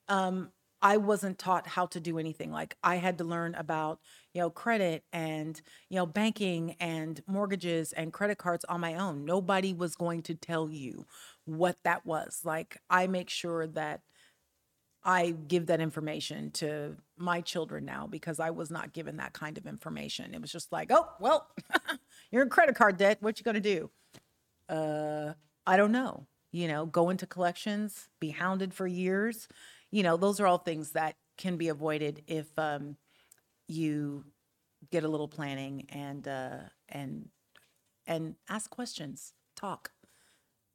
um, 0.10 0.52
I 0.82 0.98
wasn't 0.98 1.40
taught 1.40 1.68
how 1.68 1.86
to 1.88 2.02
do 2.02 2.20
anything. 2.20 2.52
Like 2.52 2.76
I 2.84 2.96
had 2.96 3.18
to 3.20 3.24
learn 3.24 3.56
about 3.56 4.00
you 4.34 4.42
know 4.42 4.50
credit 4.50 5.06
and 5.14 5.62
you 5.90 5.96
know 5.96 6.06
banking 6.06 6.76
and 6.82 7.22
mortgages 7.28 7.94
and 7.94 8.12
credit 8.12 8.38
cards 8.38 8.66
on 8.66 8.82
my 8.82 8.96
own. 8.96 9.24
Nobody 9.24 9.74
was 9.74 9.96
going 9.96 10.24
to 10.24 10.36
tell 10.36 10.70
you 10.70 11.06
what 11.46 11.78
that 11.86 12.06
was. 12.06 12.42
Like 12.44 12.78
I 12.90 13.08
make 13.08 13.30
sure 13.30 13.68
that 13.68 14.02
I 15.04 15.32
give 15.48 15.68
that 15.68 15.82
information 15.82 16.52
to 16.52 16.96
my 17.18 17.42
children 17.42 17.86
now 17.86 18.08
because 18.08 18.40
I 18.40 18.52
was 18.52 18.70
not 18.70 18.94
given 18.94 19.18
that 19.18 19.34
kind 19.34 19.58
of 19.58 19.66
information. 19.66 20.34
It 20.34 20.42
was 20.42 20.52
just 20.52 20.72
like, 20.72 20.92
oh, 20.92 21.08
well, 21.20 21.48
you're 22.32 22.44
in 22.44 22.50
credit 22.50 22.76
card 22.76 22.98
debt. 22.98 23.18
What 23.22 23.40
you 23.40 23.44
gonna 23.44 23.60
do? 23.60 23.90
Uh, 24.70 25.34
I 25.66 25.78
don't 25.78 25.92
know. 25.92 26.28
You 26.52 26.68
know, 26.68 26.86
go 26.86 27.10
into 27.10 27.26
collections, 27.26 28.10
be 28.20 28.30
hounded 28.30 28.74
for 28.74 28.86
years. 28.86 29.48
You 29.90 30.04
know, 30.04 30.18
those 30.18 30.40
are 30.40 30.48
all 30.48 30.58
things 30.58 30.92
that 30.92 31.16
can 31.38 31.58
be 31.58 31.70
avoided 31.70 32.24
if 32.28 32.48
um, 32.60 32.98
you 33.68 34.26
get 34.92 35.04
a 35.04 35.08
little 35.08 35.28
planning 35.28 35.88
and 35.90 36.28
uh, 36.28 36.58
and 36.90 37.30
and 38.06 38.36
ask 38.50 38.70
questions, 38.70 39.34
talk 39.56 39.92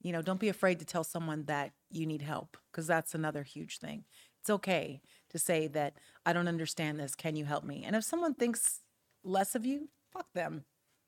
you 0.02 0.12
know 0.12 0.22
don't 0.22 0.40
be 0.40 0.48
afraid 0.48 0.78
to 0.78 0.85
tell 0.85 1.04
someone 1.04 1.44
that 1.44 1.72
you 1.90 2.06
need 2.06 2.22
help 2.22 2.56
because 2.70 2.87
that's 2.87 3.14
another 3.14 3.42
huge 3.42 3.78
thing 3.78 4.04
it's 4.40 4.50
okay 4.50 5.00
to 5.28 5.38
say 5.38 5.66
that 5.66 5.94
i 6.24 6.32
don't 6.32 6.48
understand 6.48 6.98
this 6.98 7.14
can 7.14 7.37
you 7.37 7.44
help 7.44 7.64
me 7.64 7.85
and 7.85 7.96
if 7.96 8.04
someone 8.04 8.35
thinks 8.35 8.80
less 9.24 9.54
of 9.54 9.66
you 9.66 9.88
fuck 10.12 10.26
them 10.35 10.64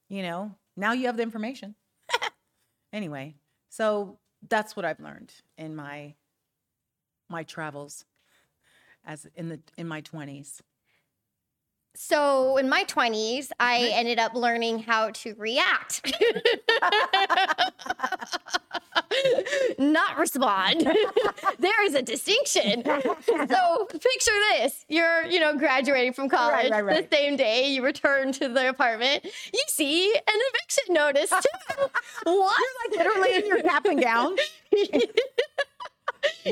you 0.09 0.23
know, 0.23 0.55
now 0.77 0.93
you 0.93 1.07
have 1.07 1.17
the 1.17 1.23
information. 1.23 1.75
anyway, 2.93 3.35
so 3.69 4.19
that's 4.49 4.75
what 4.75 4.85
I've 4.85 5.01
learned 5.01 5.33
in 5.57 5.75
my 5.77 6.15
my 7.29 7.43
travels 7.43 8.07
as 9.05 9.27
in 9.35 9.51
the 9.51 9.61
in 9.77 9.87
my 9.87 10.01
20s. 10.01 10.61
So 11.95 12.57
in 12.59 12.69
my 12.69 12.85
20s, 12.85 13.51
I 13.59 13.91
ended 13.93 14.19
up 14.19 14.35
learning 14.35 14.79
how 14.81 15.11
to 15.11 15.35
react. 15.37 16.01
Not 19.79 20.19
respond. 20.19 20.81
there 21.59 21.87
is 21.87 21.95
a 21.95 22.03
distinction. 22.03 22.85
So 23.49 23.87
picture 23.87 24.33
this. 24.53 24.85
You're, 24.89 25.25
you 25.27 25.41
know, 25.41 25.57
graduating 25.57 26.13
from 26.13 26.29
college 26.29 26.71
right, 26.71 26.85
right. 26.85 27.09
the 27.11 27.17
same 27.17 27.37
day 27.37 27.69
you 27.69 27.85
return 27.85 28.33
to 28.33 28.49
the 28.49 28.69
apartment. 28.69 29.25
You 29.25 29.63
see 29.69 30.13
an 30.15 30.23
eviction 30.27 30.95
notice 30.95 31.31
too. 31.31 31.87
what? 32.25 32.57
You're 32.59 33.05
like 33.05 33.07
literally 33.07 33.35
in 33.37 33.47
your 33.47 33.63
cap 33.63 33.85
and 33.87 34.03
gown. 34.03 34.37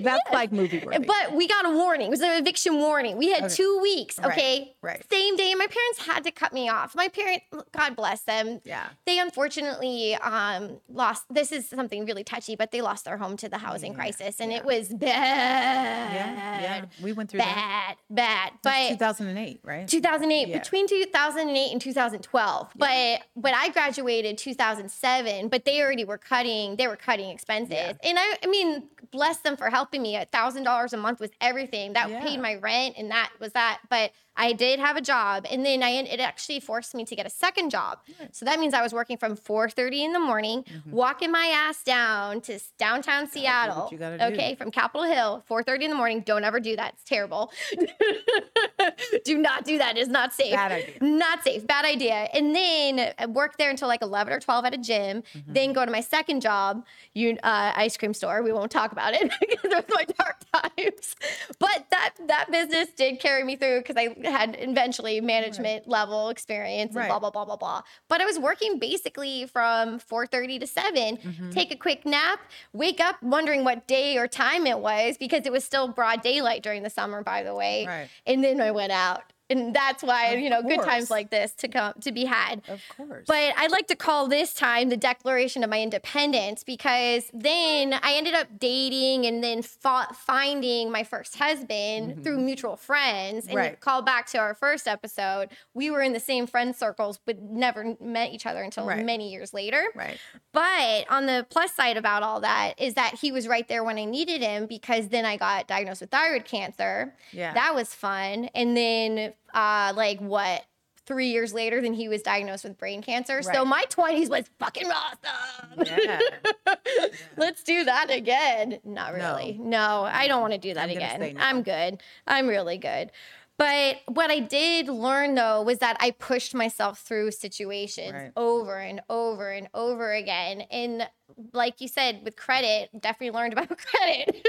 That's 0.01 0.21
like 0.33 0.53
movie 0.53 0.79
worthy. 0.85 1.05
But 1.07 1.33
we 1.35 1.47
got 1.49 1.67
a 1.67 1.71
warning. 1.71 2.07
It 2.09 2.11
was 2.11 2.21
an 2.21 2.33
eviction 2.41 2.77
warning. 2.79 3.17
We 3.19 3.31
had 3.33 3.45
Okay. 3.45 3.55
two 3.55 3.79
weeks. 3.83 4.19
Okay. 4.19 4.75
right. 4.83 5.03
Same 5.11 5.37
day. 5.37 5.55
My 5.55 5.67
parents 5.67 6.07
had 6.07 6.25
to 6.25 6.31
cut 6.31 6.53
me 6.53 6.69
off. 6.69 6.95
My 6.95 7.09
parents, 7.09 7.45
God 7.73 7.97
bless 7.97 8.23
them. 8.23 8.61
Yeah. 8.65 8.87
They 9.07 9.19
unfortunately 9.19 10.15
um, 10.17 10.79
lost. 10.89 11.25
This 11.31 11.53
is 11.53 11.69
something 11.69 12.05
really 12.05 12.25
touchy, 12.25 12.57
but 12.57 12.71
they 12.71 12.81
lost 12.83 13.05
their 13.05 13.17
home 13.17 13.37
to 13.39 13.49
the 13.49 13.59
housing 13.59 13.95
crisis, 13.95 14.41
and 14.41 14.53
it 14.53 14.65
was 14.65 14.89
bad. 14.89 16.15
yeah, 16.15 16.61
yeah. 16.61 16.85
We 17.03 17.13
went 17.13 17.31
through 17.31 17.39
that. 17.39 17.97
Bad, 18.11 18.53
bad. 18.63 18.89
But 18.91 18.99
2008, 18.99 19.61
right? 19.65 19.89
2008 19.89 20.49
Yeah. 20.49 20.59
between 20.59 20.87
2008 20.89 21.73
and 21.73 21.81
2012 21.81 22.69
but 22.77 23.21
but 23.37 23.55
i 23.55 23.69
graduated 23.71 24.37
2007 24.39 25.49
but 25.49 25.65
they 25.65 25.81
already 25.83 26.05
were 26.05 26.19
cutting 26.19 26.77
they 26.77 26.87
were 26.87 26.97
cutting 26.97 27.31
expenses 27.31 27.73
Yeah. 27.75 27.93
and 28.05 28.19
I, 28.19 28.37
I 28.43 28.47
mean 28.47 28.85
bless 29.11 29.39
them 29.39 29.57
for 29.57 29.71
helping 29.71 29.86
me 29.93 30.17
a 30.17 30.25
thousand 30.27 30.65
dollars 30.65 30.93
a 30.93 30.97
month 30.97 31.21
was 31.21 31.31
everything 31.41 31.93
that 31.95 32.09
Yeah. 32.11 32.23
paid 32.23 32.41
my 32.41 32.55
rent 32.57 32.95
and 32.99 33.11
that 33.11 33.31
was 33.41 33.53
that 33.53 33.81
but 33.89 34.13
i 34.37 34.53
did 34.53 34.79
have 34.79 34.97
a 34.97 35.01
job 35.01 35.47
and 35.51 35.65
then 35.65 35.83
i 35.83 35.91
it 35.91 36.21
actually 36.21 36.61
forced 36.61 36.95
me 36.95 37.05
to 37.05 37.17
get 37.17 37.27
a 37.27 37.31
second 37.31 37.71
job. 37.71 37.99
So 38.33 38.45
that 38.45 38.59
means 38.61 38.75
i 38.75 38.83
was 38.83 38.93
working 38.93 39.17
from 39.17 39.37
4.30 39.37 40.05
in 40.07 40.13
the 40.13 40.21
morning 40.21 40.65
walking 40.91 41.31
my 41.33 41.47
ass 41.55 41.83
down 41.83 42.41
to 42.43 42.59
downtown 42.79 43.29
seattle 43.29 43.89
Mm-hmm. 43.93 44.19
do. 44.19 44.25
okay 44.35 44.55
from 44.55 44.71
capitol 44.71 45.05
hill 45.07 45.45
4.30 45.51 45.83
in 45.83 45.91
the 45.91 45.97
morning. 45.97 46.21
Don't 46.21 46.45
ever 46.45 46.61
do 46.61 46.77
that. 46.77 46.95
It's 46.95 47.05
terrible. 47.05 47.51
Do 49.25 49.39
not 49.39 49.65
do 49.65 49.79
that. 49.79 49.97
It's 49.97 50.09
not 50.09 50.33
safe. 50.33 50.53
Bad 50.55 50.73
idea. 50.73 50.95
not 51.01 51.43
safe. 51.43 51.67
Bad 51.67 51.85
idea. 51.85 52.29
And 52.33 52.55
then 52.55 53.13
I 53.19 53.27
work 53.27 53.57
there 53.59 53.71
until 53.71 53.89
like 53.89 54.03
11 54.03 54.33
or 54.33 54.41
12 54.41 54.65
at 54.65 54.75
a 54.75 54.79
gym 54.79 54.97
Mm-hmm. 55.37 55.53
then 55.53 55.73
go 55.73 55.85
to 55.85 55.91
my 55.91 56.01
second 56.01 56.41
job 56.41 56.85
you 57.15 57.37
uh, 57.43 57.73
ice 57.75 57.97
cream 57.97 58.13
store. 58.15 58.43
We 58.43 58.53
won't 58.53 58.71
talk 58.71 58.93
about 58.93 59.15
it 59.15 59.23
because 59.41 59.71
it 59.73 59.87
was 59.89 59.95
my 59.95 60.05
dark 60.05 60.37
times. 60.53 61.17
But 61.59 61.87
that 61.91 62.15
that 62.29 62.51
business 62.51 62.89
did 62.91 63.19
carry 63.21 63.43
me 63.45 63.57
through 63.57 63.79
because 63.81 63.97
i 63.97 64.09
had 64.27 64.57
eventually 64.59 65.21
management 65.21 65.87
level 65.89 66.29
experience 66.29 66.91
and 66.91 66.97
Right. 66.97 67.09
blah 67.09 67.19
blah 67.19 67.31
blah 67.31 67.45
blah 67.45 67.57
blah 67.57 67.83
but 68.09 68.21
i 68.21 68.25
was 68.25 68.39
working 68.39 68.79
basically 68.79 69.47
from 69.47 69.99
4.30 70.01 70.61
to 70.61 70.67
7 70.67 71.17
Mm-hmm. 71.17 71.51
take 71.51 71.73
a 71.73 71.77
quick 71.77 72.05
nap 72.07 72.41
wake 72.73 73.01
up 73.01 73.23
wondering 73.23 73.65
what 73.65 73.87
day 73.87 74.17
or 74.19 74.27
time 74.29 74.67
it 74.67 74.79
was 74.79 75.17
because 75.17 75.47
it 75.47 75.53
was 75.53 75.65
still 75.65 75.89
broad 75.89 76.23
daylight 76.23 76.63
during 76.63 76.83
the 76.83 76.91
summer 76.91 77.23
by 77.23 77.43
the 77.43 77.55
way 77.55 77.87
Right. 77.87 78.09
and 78.27 78.43
then 78.45 78.61
i 78.61 78.71
went 78.71 78.93
out 78.93 79.33
and 79.49 79.75
that's 79.75 80.03
why 80.03 80.27
Of 80.33 80.41
you 80.41 80.51
know 80.51 80.63
good 80.63 80.83
times 80.83 81.11
like 81.11 81.31
this 81.31 81.53
to 81.59 81.69
come 81.69 81.95
to 82.01 82.13
be 82.13 82.25
had 82.25 82.63
Of 82.69 82.81
course. 82.97 83.25
but 83.27 83.53
I'd 83.57 83.71
like 83.71 83.87
to 83.89 83.97
call 83.97 84.29
this 84.29 84.53
time 84.55 84.89
the 84.89 84.97
declaration 84.97 85.63
of 85.65 85.71
my 85.71 85.81
independence 85.81 86.65
because 86.65 87.31
then 87.33 87.93
I 87.95 88.15
ended 88.15 88.35
up 88.35 88.49
dating 88.59 89.27
and 89.27 89.43
then 89.43 89.63
fa- 89.63 90.09
finding 90.15 90.91
my 90.91 91.05
first 91.05 91.39
husband 91.39 92.23
through 92.25 92.39
mutual 92.39 92.77
friends. 92.77 93.47
And 93.47 93.57
Mm-hmm. 93.57 93.57
Right. 93.57 93.81
call 93.81 94.03
back 94.03 94.27
to 94.31 94.39
our 94.39 94.55
first 94.55 94.87
episode, 94.87 95.49
we 95.75 95.91
were 95.91 96.03
in 96.03 96.13
the 96.13 96.21
same 96.21 96.47
friend 96.47 96.75
circles, 96.77 97.19
but 97.25 97.41
never 97.41 97.97
met 98.01 98.33
each 98.33 98.45
other 98.47 98.63
until 98.63 98.85
Right. 98.87 99.05
many 99.05 99.31
years 99.31 99.55
later. 99.55 99.83
right. 99.95 100.19
But 100.53 101.07
on 101.11 101.27
the 101.27 101.47
plus 101.49 101.73
side 101.75 101.97
about 101.97 102.23
all 102.23 102.41
that 102.41 102.75
is 102.79 102.95
that 102.95 103.15
he 103.17 103.31
was 103.33 103.47
right 103.47 103.67
there 103.69 103.85
when 103.85 103.99
I 103.99 104.05
needed 104.05 104.41
him 104.43 104.67
because 104.67 105.09
then 105.09 105.25
I 105.25 105.37
got 105.37 105.67
diagnosed 105.69 106.01
with 106.01 106.11
thyroid 106.11 106.45
cancer. 106.45 107.15
Yeah. 107.33 107.53
That 107.55 107.75
was 107.75 107.95
fun. 107.95 108.49
And 108.55 108.77
then, 108.77 109.35
uh, 109.57 109.93
like, 109.97 110.21
what? 110.21 110.65
Three 111.07 111.29
years 111.29 111.55
later, 111.55 111.81
then 111.81 111.93
he 111.95 112.09
was 112.09 112.21
diagnosed 112.23 112.65
with 112.65 112.77
brain 112.79 113.01
cancer. 113.01 113.41
So 113.41 113.65
my 113.65 113.85
20s 113.91 114.29
was 114.29 114.51
fucking 114.59 114.89
awesome. 114.91 115.85
Yeah. 115.87 116.19
Let's 117.37 117.63
do 117.63 117.85
that 117.85 118.11
again. 118.11 118.81
Not 118.85 119.15
really. 119.15 119.57
No, 119.61 120.03
I 120.03 120.27
don't 120.27 120.41
want 120.41 120.55
to 120.55 120.59
do 120.59 120.75
that 120.75 120.91
I'm 120.91 120.97
again. 120.97 121.21
no. 121.35 121.41
I'm 121.41 121.63
good. 121.63 122.03
I'm 122.27 122.49
really 122.49 122.77
good. 122.79 123.13
But 123.59 123.99
what 124.07 124.31
I 124.33 124.41
did 124.41 124.89
learn 124.89 125.35
though 125.37 125.63
was 125.63 125.79
that 125.79 125.97
I 126.01 126.11
pushed 126.11 126.55
myself 126.55 126.99
through 126.99 127.31
situations 127.31 128.13
Right. 128.13 128.33
over 128.37 128.77
and 128.77 129.01
over 129.09 129.51
and 129.51 129.69
over 129.75 130.13
again. 130.13 130.63
And 130.63 131.09
like 131.53 131.81
you 131.81 131.89
said, 131.89 132.21
with 132.25 132.37
credit, 132.37 132.91
definitely 132.99 133.37
learned 133.37 133.53
about 133.53 133.69
credit. 133.79 134.47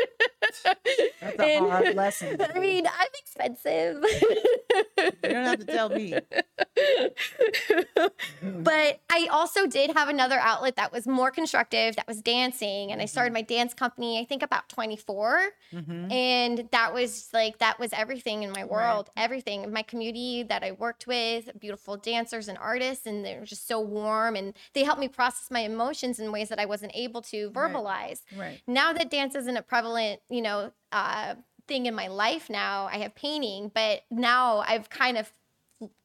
That's 1.21 1.39
a 1.39 1.59
hard 1.59 1.95
lesson. 1.95 2.41
I 2.41 2.59
mean, 2.59 2.87
I'm 2.87 3.07
expensive. 3.19 4.03
You 4.97 5.11
don't 5.23 5.45
have 5.45 5.59
to 5.59 5.65
tell 5.65 5.89
me. 5.89 6.13
but 8.41 8.99
I 9.09 9.27
also 9.31 9.67
did 9.67 9.91
have 9.95 10.09
another 10.09 10.39
outlet 10.39 10.75
that 10.75 10.91
was 10.91 11.07
more 11.07 11.31
constructive, 11.31 11.95
that 11.95 12.07
was 12.07 12.21
dancing. 12.21 12.91
And 12.91 13.01
I 13.01 13.05
started 13.05 13.33
my 13.33 13.41
dance 13.41 13.73
company, 13.73 14.19
I 14.19 14.25
think 14.25 14.43
about 14.43 14.69
24. 14.69 15.49
Mm-hmm. 15.73 16.11
And 16.11 16.69
that 16.71 16.93
was 16.93 17.29
like, 17.33 17.57
that 17.59 17.79
was 17.79 17.91
everything 17.93 18.43
in 18.43 18.51
my 18.51 18.63
world, 18.63 19.09
everything. 19.17 19.71
My 19.71 19.81
community 19.81 20.43
that 20.43 20.63
I 20.63 20.73
worked 20.73 21.07
with, 21.07 21.49
beautiful 21.59 21.97
dancers 21.97 22.47
and 22.47 22.57
artists, 22.57 23.05
and 23.05 23.25
they 23.25 23.37
were 23.37 23.45
just 23.45 23.67
so 23.67 23.79
warm. 23.79 24.35
And 24.35 24.53
they 24.73 24.83
helped 24.83 25.01
me 25.01 25.07
process 25.07 25.49
my 25.51 25.61
emotions 25.61 26.19
in 26.19 26.31
ways 26.31 26.49
that 26.49 26.59
I 26.59 26.65
wasn't 26.67 26.91
able 26.95 27.21
to 27.23 27.49
Right. 27.49 27.73
verbalize. 27.73 28.21
Right. 28.35 28.61
Now 28.67 28.93
that 28.93 29.09
dance 29.09 29.35
isn't 29.35 29.57
a 29.57 29.61
prevalent, 29.63 30.21
you 30.29 30.41
know, 30.41 30.71
uh, 30.91 31.35
thing 31.67 31.85
in 31.85 31.95
my 31.95 32.07
life 32.07 32.49
now, 32.49 32.87
I 32.91 32.97
have 32.99 33.15
painting, 33.15 33.71
but 33.73 34.03
now 34.09 34.59
I've 34.59 34.89
kind 34.89 35.17
of 35.17 35.33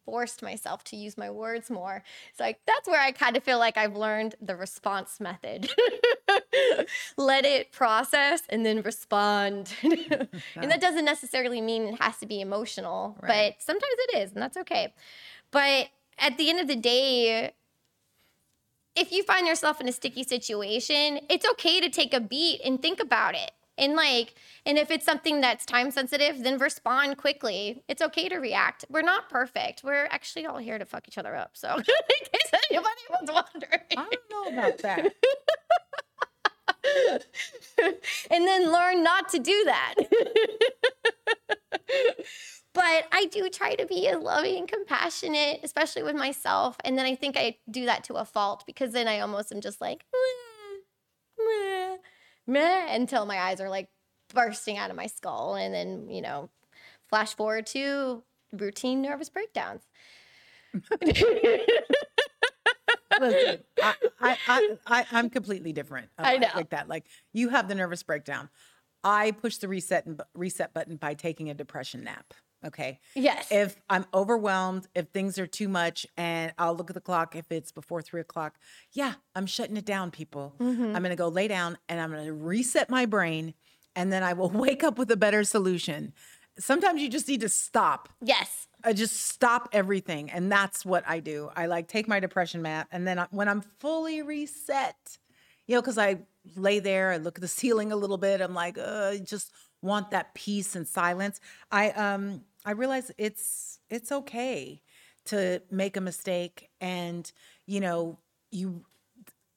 forced 0.04 0.42
myself 0.42 0.82
to 0.82 0.96
use 0.96 1.16
my 1.16 1.30
words 1.30 1.70
more. 1.70 2.02
It's 2.30 2.40
like 2.40 2.58
that's 2.66 2.88
where 2.88 3.00
I 3.00 3.12
kind 3.12 3.36
of 3.36 3.44
feel 3.44 3.58
like 3.58 3.76
I've 3.76 3.94
learned 3.96 4.34
the 4.40 4.56
response 4.56 5.20
method. 5.20 5.70
Let 7.16 7.44
it 7.44 7.72
process 7.72 8.42
and 8.48 8.66
then 8.66 8.82
respond. 8.82 9.72
and 9.82 10.70
that 10.70 10.80
doesn't 10.80 11.04
necessarily 11.04 11.60
mean 11.60 11.84
it 11.84 12.00
has 12.00 12.18
to 12.18 12.26
be 12.26 12.40
emotional, 12.40 13.16
Right. 13.22 13.54
but 13.56 13.62
sometimes 13.62 13.94
it 14.10 14.18
is, 14.18 14.32
and 14.32 14.42
that's 14.42 14.56
okay. 14.58 14.92
But 15.50 15.88
at 16.18 16.36
the 16.36 16.50
end 16.50 16.60
of 16.60 16.66
the 16.68 16.76
day, 16.76 17.52
if 18.94 19.12
you 19.12 19.22
find 19.22 19.46
yourself 19.46 19.80
in 19.80 19.88
a 19.88 19.92
sticky 19.92 20.24
situation, 20.24 21.20
it's 21.30 21.48
okay 21.52 21.80
to 21.80 21.88
take 21.88 22.12
a 22.12 22.20
beat 22.20 22.60
and 22.64 22.80
think 22.80 23.00
about 23.00 23.34
it. 23.34 23.50
And 23.78 23.96
like, 23.96 24.34
and 24.66 24.76
if 24.76 24.90
it's 24.90 25.04
something 25.04 25.40
that's 25.40 25.64
time 25.64 25.90
sensitive, 25.90 26.42
then 26.42 26.58
respond 26.58 27.16
quickly. 27.16 27.82
It's 27.88 28.02
okay 28.02 28.28
to 28.28 28.36
react. 28.36 28.84
We're 28.90 29.02
not 29.02 29.30
perfect. 29.30 29.82
We're 29.82 30.06
actually 30.10 30.46
all 30.46 30.58
here 30.58 30.78
to 30.78 30.84
fuck 30.84 31.08
each 31.08 31.16
other 31.16 31.34
up. 31.34 31.52
So, 31.54 31.74
in 31.76 31.82
case 31.82 32.60
anybody 32.70 33.00
was 33.10 33.28
wondering. 33.32 33.80
I 33.96 34.08
don't 34.10 34.30
know 34.30 34.58
about 34.58 34.78
that. 34.78 35.12
and 38.30 38.46
then 38.46 38.72
learn 38.72 39.02
not 39.02 39.28
to 39.30 39.38
do 39.38 39.64
that. 39.64 39.94
but 42.74 43.06
I 43.12 43.26
do 43.30 43.48
try 43.50 43.74
to 43.74 43.86
be 43.86 44.08
as 44.08 44.22
loving 44.22 44.58
and 44.58 44.68
compassionate, 44.68 45.60
especially 45.62 46.02
with 46.02 46.16
myself. 46.16 46.76
And 46.84 46.96
then 46.96 47.04
I 47.04 47.14
think 47.14 47.36
I 47.36 47.58
do 47.70 47.86
that 47.86 48.04
to 48.04 48.14
a 48.14 48.24
fault 48.24 48.64
because 48.66 48.92
then 48.92 49.08
I 49.08 49.20
almost 49.20 49.52
am 49.52 49.60
just 49.60 49.80
like, 49.80 50.04
meh, 51.38 51.44
meh, 51.44 51.96
meh, 52.46 52.94
until 52.94 53.26
my 53.26 53.38
eyes 53.38 53.60
are 53.60 53.68
like 53.68 53.88
bursting 54.32 54.78
out 54.78 54.90
of 54.90 54.96
my 54.96 55.06
skull. 55.06 55.54
And 55.54 55.74
then, 55.74 56.08
you 56.08 56.22
know, 56.22 56.48
flash 57.08 57.34
forward 57.34 57.66
to 57.68 58.22
routine 58.52 59.02
nervous 59.02 59.28
breakdowns. 59.28 59.82
Listen, 63.20 63.62
I, 63.82 63.94
I, 64.20 64.76
I, 64.86 65.06
I'm 65.12 65.28
completely 65.28 65.74
different. 65.74 66.08
I 66.18 66.38
know. 66.38 66.48
Like 66.54 66.70
that. 66.70 66.88
Like 66.88 67.04
you 67.34 67.50
have 67.50 67.68
the 67.68 67.74
nervous 67.74 68.02
breakdown. 68.02 68.48
I 69.04 69.32
push 69.32 69.58
the 69.58 69.68
reset 69.68 70.06
and 70.06 70.22
reset 70.34 70.72
button 70.72 70.96
by 70.96 71.12
taking 71.14 71.50
a 71.50 71.54
depression 71.54 72.04
nap. 72.04 72.32
Okay. 72.64 73.00
Yes. 73.14 73.48
If 73.50 73.76
I'm 73.90 74.06
overwhelmed, 74.14 74.86
if 74.94 75.08
things 75.08 75.38
are 75.38 75.46
too 75.46 75.68
much, 75.68 76.06
and 76.16 76.52
I'll 76.58 76.76
look 76.76 76.90
at 76.90 76.94
the 76.94 77.00
clock 77.00 77.34
if 77.34 77.50
it's 77.50 77.72
before 77.72 78.02
three 78.02 78.20
o'clock, 78.20 78.54
yeah, 78.92 79.14
I'm 79.34 79.46
shutting 79.46 79.76
it 79.76 79.84
down, 79.84 80.10
people. 80.10 80.54
Mm-hmm. 80.60 80.94
I'm 80.94 81.02
going 81.02 81.10
to 81.10 81.16
go 81.16 81.28
lay 81.28 81.48
down 81.48 81.78
and 81.88 82.00
I'm 82.00 82.10
going 82.10 82.24
to 82.24 82.32
reset 82.32 82.88
my 82.88 83.06
brain, 83.06 83.54
and 83.96 84.12
then 84.12 84.22
I 84.22 84.32
will 84.32 84.50
wake 84.66 84.84
up 84.84 84.98
with 84.98 85.10
a 85.10 85.16
better 85.16 85.44
solution. 85.44 86.12
Sometimes 86.58 87.00
you 87.00 87.08
just 87.08 87.28
need 87.28 87.40
to 87.40 87.48
stop 87.48 88.10
yes. 88.20 88.68
I 88.84 88.92
just 88.92 89.16
stop 89.16 89.68
everything, 89.72 90.30
and 90.30 90.50
that's 90.50 90.84
what 90.84 91.04
I 91.06 91.20
do. 91.20 91.50
I 91.54 91.66
like 91.66 91.88
take 91.88 92.08
my 92.08 92.20
depression 92.20 92.62
mat, 92.62 92.88
and 92.90 93.06
then 93.06 93.18
I, 93.18 93.26
when 93.30 93.48
I'm 93.48 93.60
fully 93.60 94.22
reset, 94.22 95.18
you 95.66 95.76
know, 95.76 95.80
because 95.80 95.98
I 95.98 96.18
lay 96.56 96.80
there, 96.80 97.12
I 97.12 97.18
look 97.18 97.38
at 97.38 97.42
the 97.42 97.48
ceiling 97.60 97.92
a 97.92 97.96
little 97.96 98.18
bit. 98.18 98.40
I'm 98.40 98.54
like, 98.54 98.78
uh, 98.78 99.10
I 99.12 99.18
just 99.18 99.52
want 99.82 100.10
that 100.12 100.34
peace 100.34 100.74
and 100.76 100.86
silence. 100.86 101.40
I 101.70 101.90
um 101.90 102.42
I 102.64 102.72
realize 102.72 103.10
it's 103.18 103.78
it's 103.90 104.12
okay 104.12 104.82
to 105.26 105.62
make 105.70 105.96
a 105.96 106.00
mistake, 106.00 106.68
and 106.80 107.30
you 107.66 107.80
know 107.80 108.18
you 108.50 108.84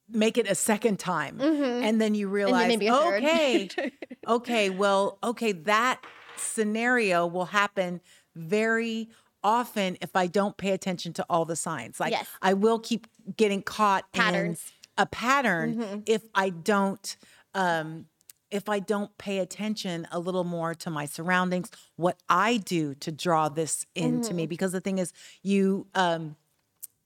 make 0.09 0.37
it 0.37 0.47
a 0.49 0.55
second 0.55 0.99
time, 0.99 1.39
and 1.41 1.99
then 1.99 2.13
you 2.15 2.27
realize, 2.27 2.77
third. 2.79 3.23
okay, 3.23 3.69
okay, 4.27 4.69
well, 4.69 5.17
okay, 5.23 5.51
that 5.51 6.01
scenario 6.37 7.25
will 7.25 7.45
happen 7.45 8.01
very 8.35 9.09
often 9.43 9.97
if 10.01 10.15
I 10.15 10.27
don't 10.27 10.57
pay 10.57 10.71
attention 10.71 11.13
to 11.13 11.25
all 11.29 11.45
the 11.45 11.55
signs. 11.55 11.99
Like 11.99 12.11
Yes. 12.11 12.27
I 12.41 12.53
will 12.53 12.79
keep 12.79 13.07
getting 13.37 13.61
caught 13.61 14.11
Patterns. 14.11 14.59
in 14.97 15.03
a 15.03 15.05
pattern 15.05 16.03
if 16.07 16.23
I 16.33 16.49
don't 16.49 17.15
um 17.53 18.07
if 18.55 18.69
I 18.69 18.79
don't 18.79 19.15
pay 19.17 19.39
attention 19.39 20.07
a 20.11 20.19
little 20.19 20.43
more 20.45 20.73
to 20.75 20.89
my 20.89 21.05
surroundings, 21.05 21.69
what 21.97 22.17
I 22.29 22.57
do 22.57 22.95
to 22.95 23.11
draw 23.11 23.49
this 23.49 23.85
into 23.95 24.33
me. 24.33 24.47
Because 24.47 24.71
the 24.71 24.81
thing 24.81 24.97
is 24.97 25.11
you 25.43 25.87
um 25.93 26.35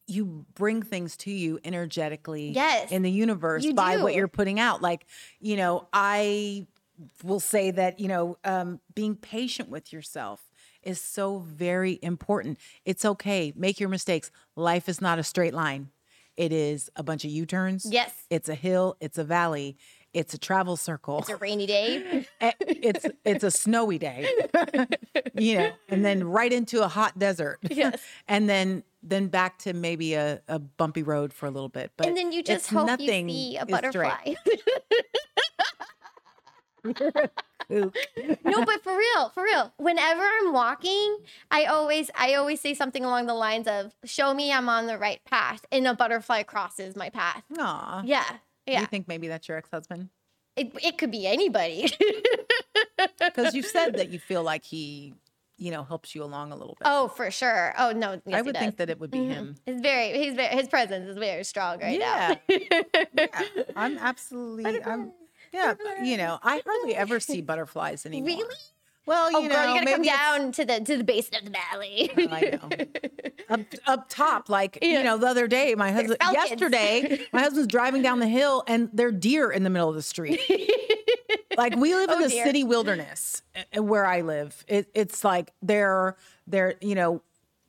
you 0.08 0.46
bring 0.56 0.82
things 0.82 1.16
to 1.18 1.32
you 1.32 1.60
energetically 1.64 2.50
Yes, 2.50 2.92
in 2.92 3.02
the 3.04 3.12
universe 3.12 3.66
by 3.74 3.98
what 3.98 4.16
you're 4.16 4.28
putting 4.28 4.60
out. 4.60 4.82
Like 4.82 5.06
you 5.40 5.56
know 5.56 5.88
i 5.94 6.66
will 7.24 7.40
say 7.40 7.72
that 7.72 8.00
you 8.00 8.08
know 8.08 8.38
um, 8.44 8.80
being 8.94 9.16
patient 9.16 9.70
with 9.70 9.94
yourself 9.94 10.42
is 10.84 11.00
so 11.02 11.40
very 11.40 12.00
important. 12.02 12.58
It's 12.86 13.04
okay. 13.06 13.52
Make 13.56 13.80
your 13.80 13.90
mistakes. 13.90 14.32
Life 14.56 14.88
is 14.90 15.02
not 15.02 15.20
a 15.20 15.24
straight 15.24 15.54
line. 15.54 15.90
It 16.38 16.54
is 16.54 16.90
a 16.96 17.04
bunch 17.04 17.26
of 17.26 17.32
u-turns. 17.32 17.86
Yes. 17.90 18.14
it's 18.30 18.48
a 18.48 18.56
hill. 18.56 18.96
It's 19.02 19.18
a 19.18 19.26
valley 19.26 19.76
it's 20.14 20.34
a 20.34 20.38
travel 20.38 20.76
circle 20.78 21.20
It's 21.20 21.30
a 21.30 21.36
rainy 21.38 21.66
day. 21.66 22.26
Eh, 22.42 22.52
it's 22.62 23.06
it's 23.26 23.44
a 23.44 23.52
snowy 23.52 23.98
day 23.98 24.26
you 25.36 25.58
know 25.58 25.72
and 25.90 26.06
then 26.06 26.24
right 26.24 26.52
into 26.54 26.82
a 26.84 26.88
hot 26.88 27.20
desert 27.20 27.60
Yes. 27.70 28.00
and 28.28 28.48
then 28.50 28.84
then 29.04 29.28
back 29.28 29.60
to 29.60 29.74
maybe 29.74 30.14
a, 30.14 30.42
a 30.48 30.58
bumpy 30.60 31.04
road 31.04 31.34
for 31.34 31.46
a 31.48 31.52
little 31.52 31.70
bit 31.70 31.92
but 31.98 32.08
and 32.08 32.16
then 32.18 32.32
you 32.32 32.42
just 32.44 32.70
hope 32.70 32.82
you 33.00 33.08
nothing 33.08 33.30
see 33.30 33.58
a 33.58 33.66
butterfly. 33.66 34.34
No, 37.72 38.66
but 38.66 38.82
for 38.84 38.98
real, 38.98 39.30
for 39.30 39.44
real. 39.44 39.72
Whenever 39.78 40.22
I'm 40.24 40.54
walking, 40.54 41.18
I 41.52 41.66
always 41.66 42.10
I 42.18 42.34
always 42.34 42.60
say 42.62 42.74
something 42.74 43.06
along 43.06 43.28
the 43.28 43.36
lines 43.36 43.68
of 43.68 43.94
"Show 44.06 44.34
me 44.34 44.52
I'm 44.52 44.68
on 44.70 44.88
the 44.88 44.98
right 44.98 45.24
path," 45.26 45.66
and 45.72 45.86
a 45.88 45.94
butterfly 45.94 46.44
crosses 46.44 46.96
my 46.96 47.10
path. 47.10 47.44
Aw. 47.60 48.02
Yeah, 48.06 48.26
yeah. 48.72 48.82
you 48.82 48.88
think 48.88 49.08
maybe 49.08 49.28
that's 49.28 49.48
your 49.48 49.58
ex-husband 49.58 50.10
It 50.56 50.72
it 50.82 50.98
could 50.98 51.12
be 51.12 51.28
anybody. 51.28 51.92
because 53.20 53.54
you 53.54 53.64
said 53.64 53.96
that 53.96 54.10
you 54.10 54.20
feel 54.20 54.44
like 54.44 54.66
he 54.66 55.14
you 55.58 55.72
know 55.72 55.84
helps 55.84 56.16
you 56.16 56.24
along 56.24 56.52
a 56.52 56.56
little 56.56 56.76
bit 56.80 56.86
oh, 56.86 57.10
for 57.10 57.30
sure. 57.32 57.74
Oh 57.78 57.92
no, 57.92 58.22
yes, 58.26 58.40
i 58.40 58.42
would 58.42 58.58
think 58.58 58.78
that 58.78 58.90
it 58.90 59.00
would 59.00 59.12
be 59.12 59.20
mm-hmm. 59.20 59.32
him 59.32 59.56
He's 59.66 59.82
very 59.82 60.18
he's 60.18 60.34
very 60.34 60.56
his 60.56 60.68
presence 60.68 61.08
is 61.10 61.18
very 61.18 61.44
strong 61.44 61.80
right 61.80 62.00
yeah. 62.00 62.36
now. 62.50 62.56
yeah 63.18 63.64
i'm 63.76 63.98
absolutely 63.98 64.82
i'm 64.84 65.12
yeah 65.54 65.74
you 66.02 66.18
know 66.18 66.40
i 66.44 66.62
hardly 66.66 66.96
ever 66.96 67.20
see 67.20 67.42
butterflies 67.42 68.06
anymore 68.06 68.28
Really? 68.28 68.56
Well 69.10 69.32
you 69.32 69.38
Oh, 69.38 69.42
know 69.42 69.50
girl, 69.50 69.68
you 69.68 69.74
gotta 69.82 69.92
come 69.92 70.02
maybe 70.02 70.08
down 70.08 70.52
to 70.54 70.66
the 70.66 70.80
to 70.80 70.98
the 70.98 71.04
basin 71.04 71.36
of 71.36 71.46
the 71.46 71.52
valley. 71.52 72.12
I 72.18 72.42
know. 72.42 72.70
Up 73.50 73.62
up 73.88 74.10
top, 74.10 74.48
like 74.48 74.78
Yeah. 74.82 75.00
you 75.00 75.04
know, 75.04 75.18
the 75.18 75.26
other 75.26 75.48
day, 75.48 75.74
my 75.76 75.92
husband 75.92 76.18
yesterday, 76.22 77.26
my 77.34 77.42
husband's 77.42 77.68
driving 77.68 78.04
down 78.04 78.20
the 78.20 78.28
hill 78.28 78.64
and 78.68 78.90
there 78.94 79.08
are 79.08 79.12
deer 79.12 79.50
in 79.52 79.64
the 79.64 79.72
middle 79.72 79.90
of 79.90 79.96
the 79.96 80.04
street. 80.04 80.40
like 81.58 81.76
we 81.76 81.96
live 81.96 82.12
in 82.12 82.18
Oh, 82.18 82.22
the 82.24 82.30
dear. 82.30 82.46
city 82.46 82.64
wilderness 82.64 83.42
uh, 83.76 83.82
where 83.82 84.06
I 84.06 84.22
live. 84.22 84.64
It, 84.68 84.90
it's 84.94 85.24
like 85.24 85.52
they're 85.64 86.16
they're 86.46 86.76
you 86.80 86.94
know, 86.94 87.24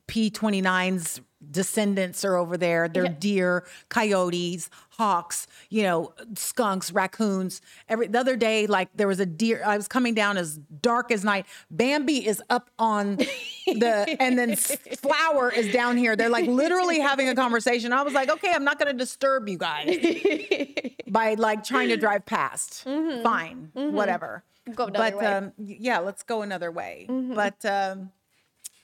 P29's 0.07 1.23
descendants 1.51 2.25
are 2.27 2.37
over 2.37 2.59
there. 2.59 2.87
They're 2.89 3.09
deer, 3.09 3.65
coyotes, 3.89 4.69
hawks, 5.01 5.47
you 5.71 5.83
know, 5.83 6.13
skunks, 6.35 6.93
raccoons. 6.93 7.63
Every 7.89 8.07
the 8.07 8.21
other 8.21 8.37
day, 8.37 8.67
like 8.67 8.91
there 8.95 9.09
was 9.09 9.19
a 9.19 9.25
deer. 9.25 9.63
I 9.65 9.79
was 9.79 9.89
coming 9.89 10.13
down 10.13 10.37
as 10.37 10.59
dark 10.59 11.11
as 11.11 11.25
night. 11.25 11.47
Bambi 11.71 12.27
is 12.27 12.43
up 12.51 12.69
on 12.79 13.17
the, 13.17 14.17
and 14.21 14.39
then 14.39 14.57
Flower 14.57 15.51
is 15.51 15.73
down 15.73 15.97
here. 15.97 16.17
They're 16.17 16.29
like 16.29 16.47
literally 16.47 17.01
having 17.01 17.31
a 17.31 17.35
conversation. 17.35 17.95
I 17.95 18.03
was 18.03 18.13
like, 18.13 18.29
okay, 18.31 18.53
I'm 18.53 18.65
not 18.65 18.79
going 18.79 18.93
to 18.93 18.99
disturb 18.99 19.49
you 19.49 19.57
guys 19.57 19.89
by 21.09 21.33
like 21.33 21.65
trying 21.65 21.89
to 21.89 21.97
drive 21.97 22.27
past. 22.27 22.85
Fine, 22.85 23.71
whatever. 23.73 24.45
Go 24.75 24.85
another 24.85 25.11
but 25.13 25.19
way. 25.19 25.27
um, 25.27 25.53
yeah, 25.57 26.01
let's 26.01 26.23
go 26.23 26.43
another 26.43 26.71
way. 26.71 27.07
But 27.09 27.65
um, 27.65 28.11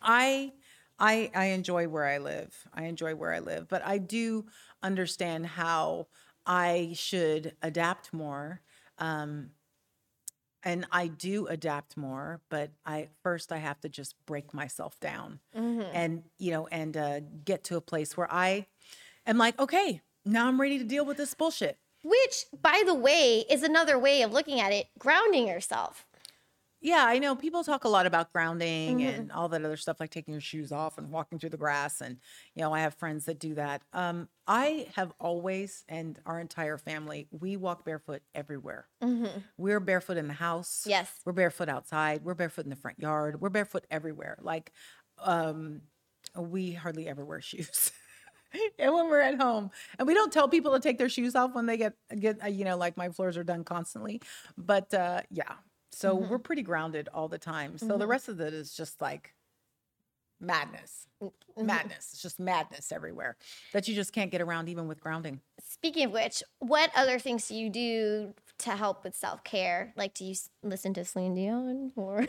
I 0.00 0.52
I 0.98 1.30
I 1.34 1.44
enjoy 1.46 1.88
where 1.88 2.06
I 2.06 2.18
live. 2.18 2.54
I 2.72 2.84
enjoy 2.84 3.14
where 3.14 3.32
I 3.32 3.40
live, 3.40 3.68
but 3.68 3.84
I 3.84 3.98
do 3.98 4.46
understand 4.82 5.46
how 5.46 6.06
I 6.46 6.92
should 6.94 7.54
adapt 7.62 8.12
more. 8.12 8.60
Um 8.98 9.50
and 10.62 10.84
I 10.90 11.06
do 11.06 11.46
adapt 11.46 11.96
more, 11.96 12.40
but 12.48 12.70
I 12.84 13.08
first 13.22 13.52
I 13.52 13.58
have 13.58 13.80
to 13.82 13.88
just 13.88 14.16
break 14.26 14.52
myself 14.52 14.98
down 14.98 15.38
and 15.92 16.24
you 16.38 16.50
know 16.50 16.66
and 16.68 16.96
uh, 16.96 17.20
get 17.44 17.62
to 17.64 17.76
a 17.76 17.80
place 17.80 18.16
where 18.16 18.26
I 18.32 18.66
am 19.26 19.38
like, 19.38 19.58
okay, 19.60 20.00
now 20.24 20.48
I'm 20.48 20.60
ready 20.60 20.78
to 20.78 20.84
deal 20.84 21.04
with 21.06 21.18
this 21.18 21.34
bullshit. 21.34 21.78
Which, 22.02 22.46
by 22.62 22.82
the 22.84 22.94
way, 22.94 23.44
is 23.50 23.62
another 23.62 23.98
way 23.98 24.22
of 24.22 24.32
looking 24.32 24.60
at 24.60 24.72
it, 24.72 24.86
grounding 24.98 25.46
yourself. 25.48 26.06
Yeah, 26.86 27.04
I 27.04 27.18
know 27.18 27.34
people 27.34 27.64
talk 27.64 27.82
a 27.82 27.88
lot 27.88 28.06
about 28.06 28.32
grounding 28.32 29.02
and 29.02 29.32
all 29.32 29.48
that 29.48 29.64
other 29.64 29.76
stuff, 29.76 29.98
like 29.98 30.10
taking 30.10 30.32
your 30.32 30.40
shoes 30.40 30.70
off 30.70 30.98
and 30.98 31.10
walking 31.10 31.36
through 31.40 31.50
the 31.50 31.56
grass. 31.56 32.00
And, 32.00 32.18
you 32.54 32.62
know, 32.62 32.72
I 32.72 32.78
have 32.78 32.94
friends 32.94 33.24
that 33.24 33.40
do 33.40 33.56
that. 33.56 33.82
Um, 33.92 34.28
I 34.46 34.86
have 34.94 35.12
always, 35.18 35.84
and 35.88 36.16
our 36.26 36.38
entire 36.38 36.78
family, 36.78 37.26
we 37.32 37.56
walk 37.56 37.84
barefoot 37.84 38.22
everywhere. 38.36 38.86
We're 39.58 39.80
barefoot 39.80 40.16
in 40.16 40.28
the 40.28 40.34
house. 40.34 40.84
Yes. 40.86 41.10
We're 41.24 41.32
barefoot 41.32 41.68
outside. 41.68 42.22
We're 42.22 42.34
barefoot 42.34 42.66
in 42.66 42.70
the 42.70 42.76
front 42.76 43.00
yard. 43.00 43.40
We're 43.40 43.50
barefoot 43.50 43.84
everywhere. 43.90 44.38
Like, 44.40 44.70
um, 45.18 45.80
we 46.36 46.70
hardly 46.70 47.08
ever 47.08 47.24
wear 47.24 47.40
shoes. 47.40 47.90
and 48.78 48.94
when 48.94 49.10
we're 49.10 49.22
at 49.22 49.40
home, 49.40 49.72
and 49.98 50.06
we 50.06 50.14
don't 50.14 50.32
tell 50.32 50.48
people 50.48 50.72
to 50.72 50.78
take 50.78 50.98
their 50.98 51.08
shoes 51.08 51.34
off 51.34 51.52
when 51.52 51.66
they 51.66 51.78
get 51.78 51.94
get 52.16 52.40
uh, 52.44 52.46
you 52.46 52.64
know 52.64 52.76
like 52.76 52.96
my 52.96 53.08
floors 53.08 53.36
are 53.36 53.42
done 53.42 53.64
constantly, 53.64 54.22
but 54.56 54.94
uh, 54.94 55.22
yeah. 55.32 55.54
So 55.92 56.16
mm-hmm. 56.16 56.30
we're 56.30 56.38
pretty 56.38 56.62
grounded 56.62 57.08
all 57.12 57.28
the 57.28 57.38
time. 57.38 57.78
So 57.78 57.86
the 57.86 57.94
mm-hmm. 57.94 58.10
rest 58.10 58.28
of 58.28 58.40
it 58.40 58.52
is 58.52 58.74
just 58.74 59.00
like 59.00 59.34
madness, 60.40 61.06
mm-hmm. 61.22 61.66
madness. 61.66 62.10
It's 62.12 62.22
just 62.22 62.38
madness 62.38 62.92
everywhere 62.92 63.36
that 63.72 63.88
you 63.88 63.94
just 63.94 64.12
can't 64.12 64.30
get 64.30 64.40
around 64.40 64.68
even 64.68 64.88
with 64.88 65.00
grounding. 65.00 65.40
Speaking 65.60 66.06
of 66.06 66.12
which, 66.12 66.42
what 66.58 66.90
other 66.94 67.18
things 67.18 67.48
do 67.48 67.54
you 67.54 67.70
do 67.70 68.34
to 68.58 68.70
help 68.70 69.04
with 69.04 69.14
self 69.14 69.44
care? 69.44 69.92
Like, 69.96 70.14
do 70.14 70.24
you 70.24 70.32
s- 70.32 70.50
listen 70.62 70.92
to 70.94 71.04
Celine 71.04 71.34
Dion 71.34 71.92
or? 71.96 72.26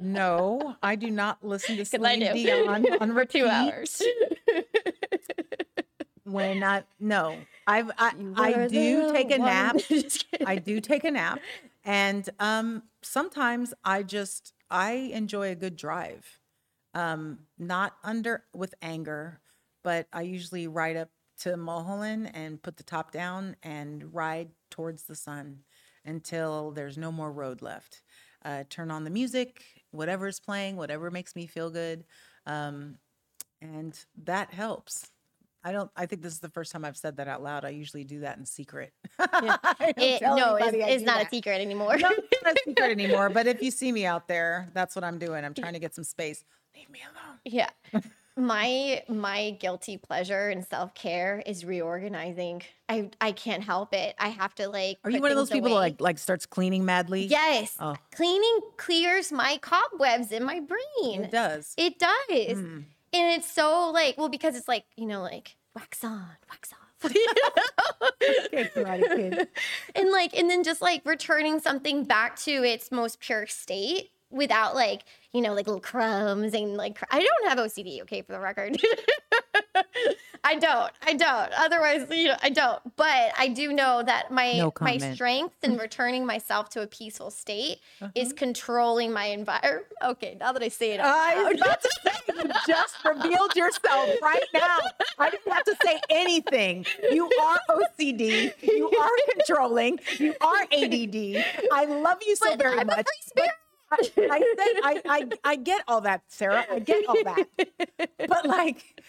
No, 0.00 0.76
I 0.82 0.94
do 0.96 1.10
not 1.10 1.44
listen 1.44 1.76
to 1.76 1.84
Celine. 1.84 2.20
Dion 2.20 2.86
on 3.00 3.12
For 3.12 3.24
two 3.24 3.46
hours. 3.46 4.02
When 6.28 6.62
I 6.62 6.84
no, 7.00 7.38
I've 7.66 7.90
I, 7.98 8.12
I 8.36 8.66
do 8.68 9.12
take 9.12 9.30
a 9.30 9.38
one- 9.38 9.48
nap. 9.48 9.76
I 10.46 10.56
do 10.56 10.80
take 10.80 11.04
a 11.04 11.10
nap, 11.10 11.40
and 11.84 12.28
um, 12.38 12.82
sometimes 13.02 13.72
I 13.84 14.02
just 14.02 14.52
I 14.70 14.92
enjoy 15.12 15.50
a 15.50 15.54
good 15.54 15.76
drive, 15.76 16.26
um, 16.94 17.40
not 17.58 17.94
under 18.04 18.44
with 18.54 18.74
anger, 18.82 19.40
but 19.82 20.06
I 20.12 20.22
usually 20.22 20.66
ride 20.66 20.96
up 20.96 21.10
to 21.40 21.56
Mulholland 21.56 22.30
and 22.34 22.62
put 22.62 22.76
the 22.76 22.82
top 22.82 23.12
down 23.12 23.56
and 23.62 24.12
ride 24.12 24.50
towards 24.70 25.04
the 25.04 25.14
sun 25.14 25.60
until 26.04 26.72
there's 26.72 26.98
no 26.98 27.12
more 27.12 27.30
road 27.32 27.62
left. 27.62 28.02
Uh, 28.44 28.64
turn 28.68 28.90
on 28.90 29.04
the 29.04 29.10
music, 29.10 29.62
whatever's 29.90 30.40
playing, 30.40 30.76
whatever 30.76 31.10
makes 31.10 31.34
me 31.36 31.46
feel 31.46 31.70
good, 31.70 32.04
um, 32.46 32.96
and 33.60 34.04
that 34.24 34.52
helps. 34.52 35.10
I 35.64 35.72
don't. 35.72 35.90
I 35.96 36.06
think 36.06 36.22
this 36.22 36.32
is 36.32 36.38
the 36.40 36.48
first 36.48 36.70
time 36.72 36.84
I've 36.84 36.96
said 36.96 37.16
that 37.16 37.26
out 37.28 37.42
loud. 37.42 37.64
I 37.64 37.70
usually 37.70 38.04
do 38.04 38.20
that 38.20 38.38
in 38.38 38.46
secret. 38.46 38.92
Don't 39.18 39.30
It- 39.98 40.22
no, 40.22 40.56
it's, 40.56 40.76
it's 40.76 41.02
not 41.04 41.18
that. 41.18 41.26
a 41.26 41.30
secret 41.30 41.60
anymore. 41.60 41.96
No, 41.98 42.10
it's 42.10 42.42
not 42.44 42.54
a 42.54 42.62
secret 42.64 42.90
anymore. 42.98 43.28
But 43.28 43.46
if 43.48 43.60
you 43.62 43.70
see 43.70 43.90
me 43.90 44.06
out 44.06 44.28
there, 44.28 44.68
that's 44.72 44.94
what 44.94 45.04
I'm 45.04 45.18
doing. 45.18 45.44
I'm 45.44 45.54
trying 45.54 45.72
to 45.74 45.80
get 45.80 45.94
some 45.94 46.04
space. 46.04 46.44
Leave 46.76 46.88
me 46.90 47.00
alone. 47.02 47.38
yeah. 47.44 47.70
my 48.36 49.02
my 49.08 49.50
guilty 49.58 49.96
pleasure 49.96 50.48
and 50.48 50.64
self-care 50.64 51.42
is 51.44 51.64
reorganizing. 51.64 52.62
I 52.88 53.10
I 53.20 53.32
can't 53.32 53.64
help 53.64 53.92
it. 53.94 54.14
I 54.18 54.28
have 54.28 54.54
to 54.56 54.68
like 54.68 54.98
Are 55.02 55.10
you 55.10 55.20
one 55.20 55.32
of 55.32 55.36
those 55.36 55.50
people 55.50 55.70
that 55.70 55.74
away. 55.74 55.80
like 55.80 56.00
like 56.00 56.18
starts 56.18 56.46
cleaning 56.46 56.84
madly? 56.84 57.24
Yes. 57.24 57.74
Oh. 57.80 57.96
Cleaning 58.12 58.60
clears 58.76 59.32
my 59.32 59.58
cobwebs 59.60 60.30
in 60.30 60.44
my 60.44 60.60
brain. 60.60 61.24
It 61.24 61.32
does. 61.32 61.74
It 61.76 61.98
does. 61.98 62.58
Mm. 62.58 62.84
And 63.12 63.32
it's 63.40 63.50
so 63.50 63.90
like, 63.90 64.16
well, 64.18 64.28
because 64.28 64.56
it's 64.56 64.68
like, 64.68 64.84
you 64.96 65.06
know, 65.06 65.22
like 65.22 65.56
wax 65.74 66.04
on, 66.04 66.26
wax 66.50 66.72
off. 66.72 66.78
Okay, 67.04 68.68
Karate 68.74 69.06
Kid. 69.36 69.48
and 69.94 70.10
like, 70.10 70.36
and 70.36 70.50
then 70.50 70.64
just 70.64 70.82
like 70.82 71.02
returning 71.04 71.60
something 71.60 72.04
back 72.04 72.36
to 72.40 72.50
its 72.50 72.90
most 72.90 73.20
pure 73.20 73.46
state 73.46 74.10
without 74.30 74.74
like, 74.74 75.04
you 75.32 75.40
know, 75.40 75.54
like 75.54 75.66
little 75.66 75.80
crumbs 75.80 76.54
and 76.54 76.76
like, 76.76 76.96
cr- 76.98 77.04
I 77.10 77.20
don't 77.24 77.48
have 77.48 77.58
OCD, 77.58 78.02
okay, 78.02 78.22
for 78.22 78.32
the 78.32 78.40
record. 78.40 78.78
I 80.48 80.54
don't. 80.54 80.92
I 81.02 81.12
don't. 81.12 81.52
Otherwise, 81.58 82.06
you 82.10 82.28
know, 82.28 82.36
I 82.42 82.48
don't. 82.48 82.80
But 82.96 83.32
I 83.36 83.48
do 83.48 83.70
know 83.70 84.02
that 84.02 84.30
my 84.30 84.54
No 84.54 84.72
my 84.80 84.96
strength 84.96 85.62
in 85.62 85.76
returning 85.76 86.24
myself 86.24 86.70
to 86.70 86.80
a 86.80 86.86
peaceful 86.86 87.30
state 87.30 87.80
uh-huh. 88.00 88.12
is 88.14 88.32
controlling 88.32 89.12
my 89.12 89.26
environment. 89.26 89.84
Okay, 90.02 90.38
now 90.40 90.52
that 90.52 90.62
I 90.62 90.68
say 90.68 90.92
it, 90.92 91.00
I 91.00 91.44
was 91.44 91.60
about 91.60 91.82
to 91.82 91.90
say, 92.02 92.12
you 92.28 92.50
just 92.66 92.96
revealed 93.04 93.56
yourself 93.56 94.08
right 94.22 94.42
now. 94.54 94.78
I 95.18 95.28
didn't 95.28 95.52
have 95.52 95.64
to 95.64 95.76
say 95.84 96.00
anything. 96.08 96.86
You 97.12 97.30
are 97.42 97.58
OCD. 97.68 98.54
You 98.62 98.90
are 98.90 99.34
controlling. 99.34 100.00
You 100.18 100.34
are 100.40 100.62
ADD. 100.62 101.44
I 101.72 101.84
love 101.84 102.18
you 102.26 102.36
so 102.36 102.50
But 102.50 102.58
very 102.58 102.78
I'm 102.78 102.88
a 102.88 102.96
much. 102.96 103.06
I, 103.92 104.02
said 104.14 104.28
I, 104.30 105.02
I 105.08 105.28
I 105.52 105.56
get 105.56 105.82
all 105.88 106.02
that, 106.02 106.22
Sarah. 106.28 106.64
I 106.70 106.78
get 106.80 107.06
all 107.08 107.16
that. 107.24 107.46
But 108.28 108.46
like 108.46 109.02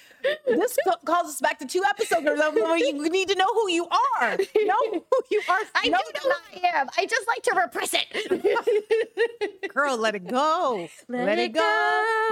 this 0.48 0.78
calls 1.06 1.28
us 1.28 1.42
back 1.42 1.60
to 1.60 1.66
two 1.66 1.84
episodes 1.88 2.22
ago 2.22 2.52
where 2.54 2.78
you 2.78 3.10
need 3.10 3.28
to 3.30 3.36
know 3.36 3.48
who 3.54 3.70
you 3.70 3.88
are. 4.20 4.38
Know 4.38 4.76
who 4.92 5.24
you 5.32 5.42
are. 5.50 5.60
I 5.76 5.90
know 5.90 6.00
do 6.14 6.30
know 6.30 6.36
who 6.54 6.60
I 6.66 6.80
am. 6.80 6.90
I 6.98 7.06
just 7.06 7.28
like 7.28 7.44
to 7.44 7.56
repress 7.56 7.94
it. 7.94 9.74
Girl, 9.74 9.98
let 9.98 10.16
it 10.16 10.28
go. 10.28 10.88
Let 11.10 11.40
it 11.40 11.54
go. 11.54 11.60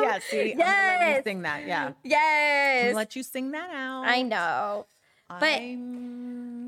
Yeah, 0.02 0.20
see, 0.30 0.54
I'm 0.54 0.58
gonna 0.58 1.00
let 1.00 1.18
you 1.18 1.24
sing 1.24 1.42
that. 1.42 1.68
Yeah. 1.68 1.86
I'm 1.88 1.96
yes. 2.04 2.84
gonna 2.86 2.96
let 2.96 3.16
you 3.16 3.24
sing 3.24 3.52
that 3.52 3.70
out. 3.74 4.06
I 4.08 4.22
know. 4.22 4.86
but- 5.28 5.44
I'm 5.62 6.67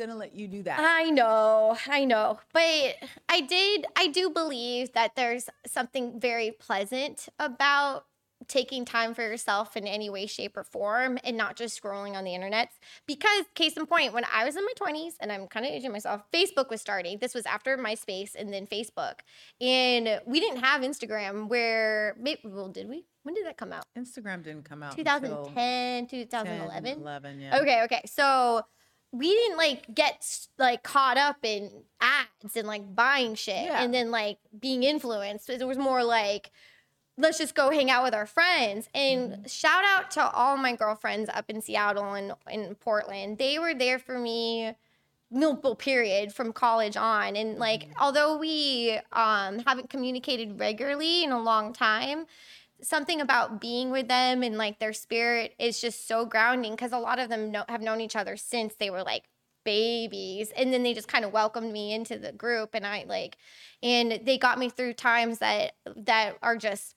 gonna 0.00 0.16
let 0.16 0.34
you 0.34 0.48
do 0.48 0.62
that. 0.64 0.80
I 0.80 1.10
know, 1.10 1.76
I 1.86 2.04
know. 2.04 2.40
But 2.52 2.96
I 3.28 3.42
did, 3.42 3.86
I 3.96 4.08
do 4.08 4.30
believe 4.30 4.92
that 4.94 5.14
there's 5.14 5.48
something 5.66 6.18
very 6.18 6.50
pleasant 6.50 7.28
about 7.38 8.06
taking 8.48 8.86
time 8.86 9.12
for 9.14 9.22
yourself 9.22 9.76
in 9.76 9.86
any 9.86 10.08
way, 10.08 10.26
shape, 10.26 10.56
or 10.56 10.64
form 10.64 11.18
and 11.24 11.36
not 11.36 11.56
just 11.56 11.80
scrolling 11.80 12.14
on 12.14 12.24
the 12.24 12.34
internet. 12.34 12.70
Because, 13.06 13.44
case 13.54 13.76
in 13.76 13.84
point, 13.86 14.14
when 14.14 14.24
I 14.32 14.44
was 14.44 14.56
in 14.56 14.64
my 14.64 14.72
20s, 14.80 15.12
and 15.20 15.30
I'm 15.30 15.46
kind 15.46 15.66
of 15.66 15.72
aging 15.72 15.92
myself, 15.92 16.22
Facebook 16.32 16.70
was 16.70 16.80
starting. 16.80 17.18
This 17.18 17.34
was 17.34 17.44
after 17.44 17.76
MySpace 17.76 18.34
and 18.34 18.52
then 18.52 18.66
Facebook. 18.66 19.20
And 19.60 20.20
we 20.26 20.40
didn't 20.40 20.64
have 20.64 20.80
Instagram 20.80 21.48
where, 21.48 22.16
maybe, 22.18 22.40
well, 22.44 22.68
did 22.68 22.88
we? 22.88 23.04
When 23.22 23.34
did 23.34 23.46
that 23.46 23.58
come 23.58 23.72
out? 23.72 23.84
Instagram 23.96 24.42
didn't 24.42 24.64
come 24.64 24.82
out. 24.82 24.98
until 24.98 25.44
2010, 25.44 26.06
10, 26.06 26.20
2011? 26.26 26.98
11, 26.98 27.40
yeah. 27.40 27.58
Okay, 27.58 27.82
okay. 27.84 28.00
So 28.06 28.62
we 29.12 29.28
didn't 29.34 29.56
like 29.56 29.92
get 29.94 30.24
like 30.58 30.82
caught 30.82 31.16
up 31.16 31.38
in 31.42 31.70
ads 32.00 32.56
and 32.56 32.66
like 32.68 32.94
buying 32.94 33.34
shit 33.34 33.64
Yeah. 33.64 33.82
and 33.82 33.92
then 33.92 34.10
like 34.10 34.38
being 34.58 34.82
influenced. 34.82 35.50
It 35.50 35.66
was 35.66 35.78
more 35.78 36.04
like 36.04 36.50
let's 37.18 37.36
just 37.38 37.54
go 37.54 37.70
hang 37.70 37.90
out 37.90 38.02
with 38.04 38.14
our 38.14 38.26
friends. 38.26 38.88
And 38.94 39.32
Mm-hmm. 39.32 39.46
shout 39.46 39.84
out 39.84 40.10
to 40.12 40.30
all 40.30 40.56
my 40.56 40.74
girlfriends 40.76 41.28
up 41.34 41.50
in 41.50 41.60
Seattle 41.60 42.14
and 42.14 42.32
in 42.50 42.74
Portland. 42.76 43.38
They 43.38 43.58
were 43.58 43.74
there 43.74 43.98
for 43.98 44.18
me 44.18 44.74
multiple 45.32 45.76
period 45.76 46.32
from 46.32 46.52
college 46.52 46.96
on 46.96 47.36
and 47.36 47.58
like 47.58 47.82
Mm-hmm. 47.84 48.02
although 48.02 48.36
we 48.38 48.98
um 49.12 49.58
haven't 49.60 49.90
communicated 49.90 50.58
regularly 50.58 51.22
in 51.24 51.30
a 51.32 51.40
long 51.40 51.72
time 51.72 52.26
something 52.82 53.20
about 53.20 53.60
being 53.60 53.90
with 53.90 54.08
them 54.08 54.42
and 54.42 54.58
like 54.58 54.78
their 54.78 54.92
spirit 54.92 55.54
is 55.58 55.80
just 55.80 56.06
so 56.08 56.24
grounding 56.24 56.72
because 56.72 56.92
a 56.92 56.98
lot 56.98 57.18
of 57.18 57.28
them 57.28 57.50
know, 57.50 57.64
have 57.68 57.82
known 57.82 58.00
each 58.00 58.16
other 58.16 58.36
since 58.36 58.74
they 58.76 58.90
were 58.90 59.02
like 59.02 59.24
babies 59.64 60.50
and 60.56 60.72
then 60.72 60.82
they 60.82 60.94
just 60.94 61.08
kind 61.08 61.24
of 61.24 61.32
welcomed 61.32 61.72
me 61.72 61.92
into 61.92 62.18
the 62.18 62.32
group 62.32 62.70
and 62.74 62.86
I 62.86 63.04
like 63.06 63.36
and 63.82 64.20
they 64.24 64.38
got 64.38 64.58
me 64.58 64.70
through 64.70 64.94
times 64.94 65.38
that 65.38 65.72
that 65.96 66.36
are 66.42 66.56
just 66.56 66.94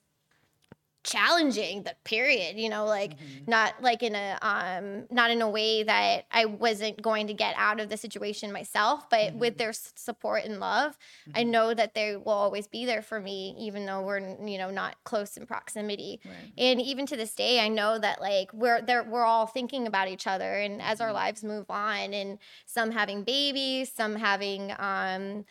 challenging 1.04 1.82
the 1.82 1.94
period 2.04 2.56
you 2.56 2.68
know 2.68 2.86
like 2.86 3.12
not 3.46 3.74
like 3.82 4.02
in 4.02 4.14
a 4.14 4.38
um 4.40 5.04
not 5.10 5.30
in 5.30 5.42
a 5.42 5.48
way 5.48 5.82
that 5.82 6.24
i 6.32 6.46
wasn't 6.46 7.00
going 7.02 7.26
to 7.26 7.34
get 7.34 7.54
out 7.58 7.78
of 7.78 7.90
the 7.90 7.96
situation 7.96 8.50
myself 8.50 9.08
but 9.10 9.34
with 9.34 9.58
their 9.58 9.72
support 9.72 10.44
and 10.44 10.58
love 10.58 10.96
i 11.34 11.42
know 11.42 11.74
that 11.74 11.94
they 11.94 12.16
will 12.16 12.32
always 12.32 12.66
be 12.66 12.86
there 12.86 13.02
for 13.02 13.20
me 13.20 13.54
even 13.58 13.84
though 13.84 14.00
we're 14.00 14.18
you 14.46 14.56
know 14.56 14.70
not 14.70 14.96
close 15.04 15.36
in 15.36 15.46
proximity. 15.46 16.20
Right. 16.24 16.52
and 16.56 16.80
even 16.80 17.04
to 17.06 17.16
this 17.16 17.34
day 17.34 17.60
i 17.60 17.68
know 17.68 17.98
that 17.98 18.20
like 18.22 18.52
we're 18.54 18.80
there 18.80 19.02
we're 19.02 19.24
all 19.24 19.46
thinking 19.46 19.86
about 19.86 20.08
each 20.08 20.26
other 20.26 20.54
and 20.54 20.80
as 20.80 21.02
our 21.02 21.12
lives 21.12 21.44
move 21.44 21.66
on 21.70 22.14
and 22.14 22.38
some 22.64 22.90
having 22.90 23.24
babies 23.24 23.92
some 23.92 24.16
having 24.16 24.72
um 24.78 25.44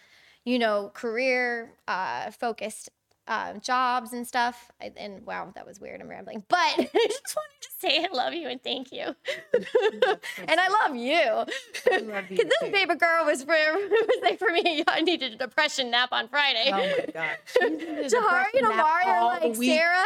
you 0.45 0.57
know 0.57 0.89
career 0.93 1.73
uh 1.87 2.31
focused 2.31 2.89
uh, 3.27 3.53
jobs 3.53 4.13
and 4.13 4.27
stuff 4.27 4.71
I, 4.81 4.91
and 4.97 5.25
wow 5.25 5.51
that 5.55 5.65
was 5.65 5.79
weird 5.79 6.01
i'm 6.01 6.09
rambling 6.09 6.43
but 6.49 6.57
i 6.57 6.77
just 6.77 7.35
wanted 7.35 7.61
to 7.61 7.69
say 7.79 8.05
i 8.05 8.13
love 8.13 8.33
you 8.33 8.47
and 8.47 8.61
thank 8.63 8.91
you 8.91 9.15
and 9.53 10.59
i 10.59 10.67
love 10.67 10.95
you 10.95 11.19
love 12.07 12.29
you 12.29 12.37
because 12.37 12.45
this 12.45 12.59
too. 12.61 12.71
baby 12.71 12.95
girl 12.95 13.25
was 13.25 13.43
for 13.43 13.53
was 13.53 14.19
like 14.21 14.39
for 14.39 14.49
me 14.51 14.83
i 14.87 15.01
needed 15.01 15.33
a 15.33 15.37
depression 15.37 15.91
nap 15.91 16.09
on 16.11 16.27
friday 16.27 16.71
Oh 16.73 16.77
my 16.77 17.05
god. 17.13 17.37
She's 17.45 17.63
in 17.63 17.97
a 17.97 18.03
Johari 18.03 18.57
and 18.57 18.65
Amari 18.67 19.05
are 19.05 19.39
like. 19.39 19.55
Sarah, 19.55 20.05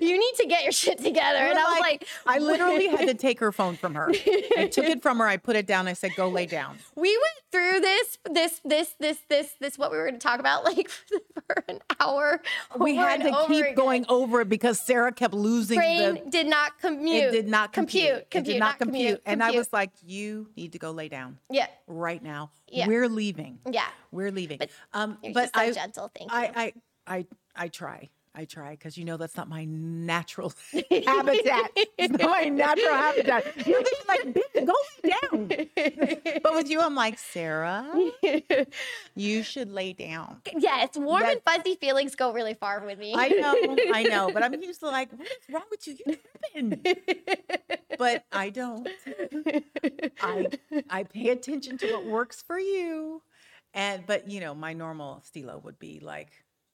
you 0.00 0.18
need 0.18 0.32
to 0.36 0.46
get 0.46 0.62
your 0.64 0.72
shit 0.72 0.98
together. 0.98 1.38
We're 1.40 1.50
and 1.50 1.58
I 1.58 1.64
was 1.64 1.80
like, 1.80 2.06
I 2.26 2.38
literally 2.38 2.88
had 2.88 3.08
to 3.08 3.14
take 3.14 3.38
her 3.40 3.52
phone 3.52 3.76
from 3.76 3.94
her. 3.94 4.10
I 4.56 4.68
took 4.70 4.84
it 4.86 5.02
from 5.02 5.18
her. 5.18 5.26
I 5.26 5.36
put 5.36 5.56
it 5.56 5.66
down. 5.66 5.88
I 5.88 5.92
said, 5.92 6.12
"Go 6.16 6.28
lay 6.28 6.46
down." 6.46 6.78
we 6.96 7.10
went 7.10 7.40
through 7.52 7.80
this, 7.80 8.18
this, 8.30 8.60
this, 8.64 8.94
this, 8.98 9.18
this, 9.28 9.54
this, 9.60 9.78
what 9.78 9.90
we 9.90 9.96
were 9.96 10.04
going 10.04 10.18
to 10.18 10.20
talk 10.20 10.40
about, 10.40 10.64
like 10.64 10.88
for 10.88 11.64
an 11.68 11.80
hour. 12.00 12.40
We 12.78 12.94
had 12.96 13.22
to 13.22 13.46
keep 13.48 13.64
again. 13.64 13.74
going 13.74 14.06
over 14.08 14.40
it 14.40 14.48
because 14.48 14.80
Sarah 14.80 15.12
kept 15.12 15.34
losing 15.34 15.78
Brain 15.78 16.14
the. 16.24 16.30
did 16.30 16.46
not 16.46 16.78
commute. 16.80 17.24
It 17.24 17.32
did 17.32 17.48
not 17.48 17.72
compute. 17.72 18.30
compute. 18.30 18.48
It 18.48 18.52
did 18.52 18.58
not 18.60 18.78
compute. 18.78 19.22
And 19.26 19.42
I 19.42 19.50
was 19.50 19.72
like, 19.72 19.90
"You 20.04 20.48
need 20.56 20.72
to 20.72 20.78
go 20.78 20.90
lay 20.90 21.08
down 21.08 21.38
yeah, 21.50 21.66
right 21.86 22.22
now. 22.22 22.50
Yeah. 22.68 22.86
We're 22.86 23.08
leaving. 23.08 23.58
yeah. 23.70 23.88
We're 24.12 24.30
leaving." 24.30 24.58
But 24.58 24.70
um, 24.92 25.18
but 25.34 25.54
so 25.54 25.60
I, 25.60 25.70
gentle. 25.72 26.10
Thank 26.16 26.30
you. 26.30 26.36
I, 26.36 26.72
I, 27.06 27.16
I, 27.16 27.26
I 27.56 27.68
try. 27.68 28.08
I 28.32 28.44
try 28.44 28.70
because 28.70 28.96
you 28.96 29.04
know 29.04 29.16
that's 29.16 29.36
not 29.36 29.48
my 29.48 29.64
natural 29.64 30.52
habitat. 30.72 31.70
It's 31.98 32.16
not 32.16 32.30
my 32.30 32.44
natural 32.44 32.94
habitat. 32.94 33.66
You're 33.66 33.82
like, 34.06 34.34
go 34.54 34.74
down. 35.02 35.50
But 36.42 36.54
with 36.54 36.68
you, 36.70 36.80
I'm 36.80 36.94
like, 36.94 37.18
Sarah, 37.18 37.86
you 39.16 39.42
should 39.42 39.70
lay 39.72 39.92
down. 39.92 40.42
yes, 40.56 40.90
warm 40.96 41.22
That- 41.22 41.32
and 41.32 41.42
fuzzy 41.44 41.74
feelings 41.76 42.14
go 42.14 42.32
really 42.32 42.54
far 42.54 42.80
with 42.86 42.98
me. 42.98 43.14
I 43.16 43.28
know, 43.28 43.54
I 43.92 44.04
know, 44.04 44.30
but 44.32 44.42
I'm 44.44 44.54
used 44.62 44.80
to 44.80 44.86
like, 44.86 45.10
what 45.12 45.26
is 45.26 45.52
wrong 45.54 45.64
with 45.70 45.86
you? 45.88 45.96
You're 46.06 46.16
tripping. 46.52 46.96
But 47.98 48.24
I 48.32 48.50
don't. 48.50 48.88
I 50.22 50.46
I 50.88 51.02
pay 51.04 51.30
attention 51.30 51.78
to 51.78 51.92
what 51.94 52.04
works 52.06 52.42
for 52.42 52.58
you. 52.58 53.22
And 53.74 54.06
but 54.06 54.30
you 54.30 54.40
know, 54.40 54.54
my 54.54 54.72
normal 54.72 55.20
stilo 55.24 55.58
would 55.64 55.78
be 55.78 56.00
like, 56.00 56.30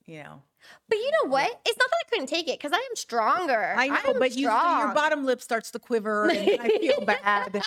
you 0.07 0.23
know, 0.23 0.43
but 0.89 0.97
you 0.97 1.11
know 1.23 1.31
what? 1.31 1.61
It's 1.65 1.79
not 1.79 1.91
that 1.91 1.97
I 2.07 2.09
couldn't 2.11 2.27
take 2.29 2.49
it 2.49 2.59
because 2.59 2.73
I 2.73 2.79
am 2.79 2.97
stronger. 2.97 3.75
I 3.77 3.89
know, 3.89 4.13
am 4.13 4.19
but 4.19 4.37
you, 4.37 4.43
your 4.43 4.95
bottom 4.95 5.25
lip 5.25 5.43
starts 5.43 5.71
to 5.73 5.79
quiver, 5.79 6.29
and 6.31 6.61
I 6.61 6.69
feel 6.69 7.01
bad. 7.03 7.63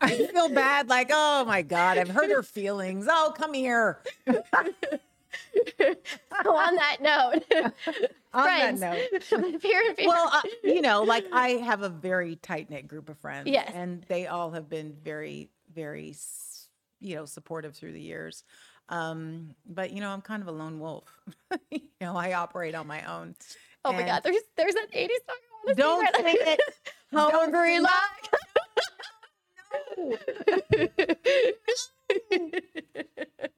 I 0.00 0.10
feel 0.10 0.48
bad, 0.48 0.88
like, 0.88 1.10
oh 1.12 1.44
my 1.46 1.62
God, 1.62 1.98
I've 1.98 2.08
hurt 2.08 2.30
her 2.30 2.42
feelings. 2.42 3.06
Oh, 3.10 3.34
come 3.36 3.54
here. 3.54 3.98
So 4.26 4.34
on 6.54 6.76
that 6.76 6.98
note, 7.00 7.44
On 8.34 8.44
friends, 8.44 8.80
that 8.80 8.98
note. 9.32 9.44
and 9.44 9.60
peer. 9.60 9.94
Well, 10.04 10.30
uh, 10.32 10.42
you 10.62 10.82
know, 10.82 11.02
like 11.02 11.26
I 11.32 11.50
have 11.50 11.82
a 11.82 11.88
very 11.88 12.36
tight 12.36 12.70
knit 12.70 12.86
group 12.86 13.08
of 13.08 13.18
friends. 13.18 13.48
Yes. 13.48 13.72
And 13.74 14.04
they 14.08 14.26
all 14.26 14.50
have 14.50 14.68
been 14.68 14.94
very, 15.02 15.50
very, 15.74 16.14
you 17.00 17.16
know, 17.16 17.24
supportive 17.24 17.74
through 17.74 17.92
the 17.92 18.00
years. 18.00 18.44
Um, 18.88 19.54
but 19.66 19.92
you 19.92 20.00
know, 20.00 20.10
I'm 20.10 20.20
kind 20.20 20.42
of 20.42 20.48
a 20.48 20.52
lone 20.52 20.78
wolf. 20.78 21.04
you 21.70 21.80
know, 22.00 22.16
I 22.16 22.34
operate 22.34 22.74
on 22.74 22.86
my 22.86 23.02
own. 23.04 23.34
oh 23.84 23.92
my 23.92 24.02
God, 24.02 24.22
there's 24.22 24.36
there's 24.56 24.74
that 24.74 24.92
80s 24.92 25.08
song. 25.26 25.74
Don't 25.76 26.00
right 26.00 26.14
sing 26.14 26.36
it. 26.40 26.60
Hungry 27.12 27.80
like. 27.80 27.92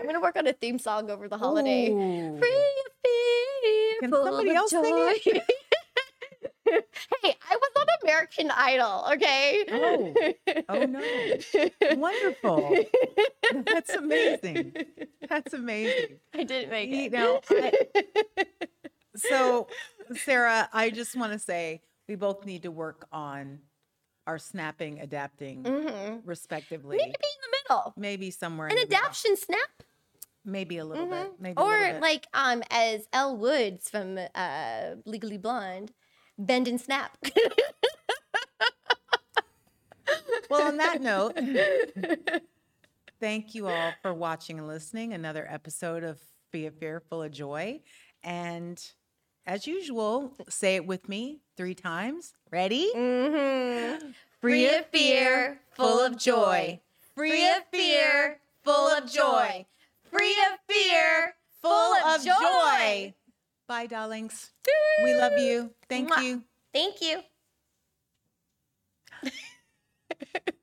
I'm 0.00 0.06
gonna 0.06 0.20
work 0.20 0.36
on 0.36 0.46
a 0.46 0.52
theme 0.52 0.78
song 0.78 1.10
over 1.10 1.28
the 1.28 1.38
holiday. 1.38 1.90
Ooh. 1.90 2.38
Free 2.38 2.48
your 2.48 2.90
feet, 3.04 3.96
Can 4.00 4.12
somebody 4.12 4.54
else 4.54 4.70
sing 4.70 4.82
it? 4.84 5.42
American 8.06 8.50
Idol, 8.50 9.04
okay? 9.14 9.64
Oh, 9.70 10.14
oh 10.68 10.84
no. 10.84 11.96
Wonderful. 11.96 12.76
That's 13.64 13.94
amazing. 13.94 14.74
That's 15.28 15.52
amazing. 15.54 16.18
I 16.34 16.44
didn't 16.44 16.70
make 16.70 16.90
You 16.90 17.02
it. 17.06 17.12
know, 17.12 17.40
I- 17.50 17.72
so 19.16 19.68
Sarah, 20.16 20.68
I 20.72 20.90
just 20.90 21.16
want 21.16 21.32
to 21.32 21.38
say 21.38 21.82
we 22.08 22.14
both 22.16 22.44
need 22.44 22.62
to 22.62 22.70
work 22.70 23.06
on 23.12 23.60
our 24.26 24.38
snapping, 24.38 25.00
adapting, 25.00 25.64
respectively. 26.24 26.96
Maybe 26.96 27.10
in 27.10 27.12
the 27.12 27.56
middle. 27.74 27.94
Maybe 27.96 28.30
somewhere 28.30 28.68
An 28.68 28.74
middle. 28.76 29.12
snap. 29.14 29.70
Maybe 30.44 30.78
a 30.78 30.84
little 30.84 31.06
bit. 31.06 31.32
Maybe 31.40 31.54
a 31.56 31.64
little 31.64 31.72
Or 31.88 31.92
bit. 31.94 32.00
like 32.02 32.26
um 32.34 32.62
as 32.70 33.06
Elle 33.12 33.36
Woods 33.36 33.90
from 33.90 34.18
uh 34.34 34.80
Legally 35.04 35.38
Blonde, 35.38 35.92
bend 36.38 36.68
and 36.68 36.80
snap. 36.80 37.16
Well, 40.48 40.62
on 40.62 40.76
that 40.76 41.00
note, 41.00 41.36
thank 43.20 43.54
you 43.54 43.66
all 43.66 43.92
for 44.00 44.14
watching 44.14 44.58
and 44.58 44.68
listening. 44.68 45.12
Another 45.12 45.44
episode 45.50 46.04
of 46.04 46.20
Free 46.50 46.66
of 46.66 46.74
Fear 46.76 47.00
Full 47.00 47.24
of 47.24 47.32
Joy. 47.32 47.80
And 48.22 48.80
as 49.44 49.66
usual, 49.66 50.32
say 50.48 50.76
it 50.76 50.86
with 50.86 51.08
me 51.08 51.40
three 51.56 51.74
times. 51.74 52.34
Ready? 52.52 52.90
mm-hmm. 52.94 54.10
Free 54.40 54.68
of 54.68 54.86
fear, 54.86 55.58
full 55.72 55.98
of 55.98 56.16
joy. 56.16 56.78
Free 57.16 57.48
of 57.48 57.64
fear, 57.72 58.38
full 58.62 58.88
of 58.88 59.10
joy. 59.10 59.66
Free 60.12 60.36
of 60.52 60.60
fear, 60.68 61.34
full 61.60 61.94
of 61.94 62.24
joy. 62.24 63.14
Bye, 63.68 63.86
darlings. 63.86 64.50
We 65.04 65.14
love 65.14 65.38
you. 65.38 65.70
Thank 65.88 66.10
Mwah. 66.10 66.22
you. 66.22 66.42
Thank 66.72 67.02
you. 67.02 67.22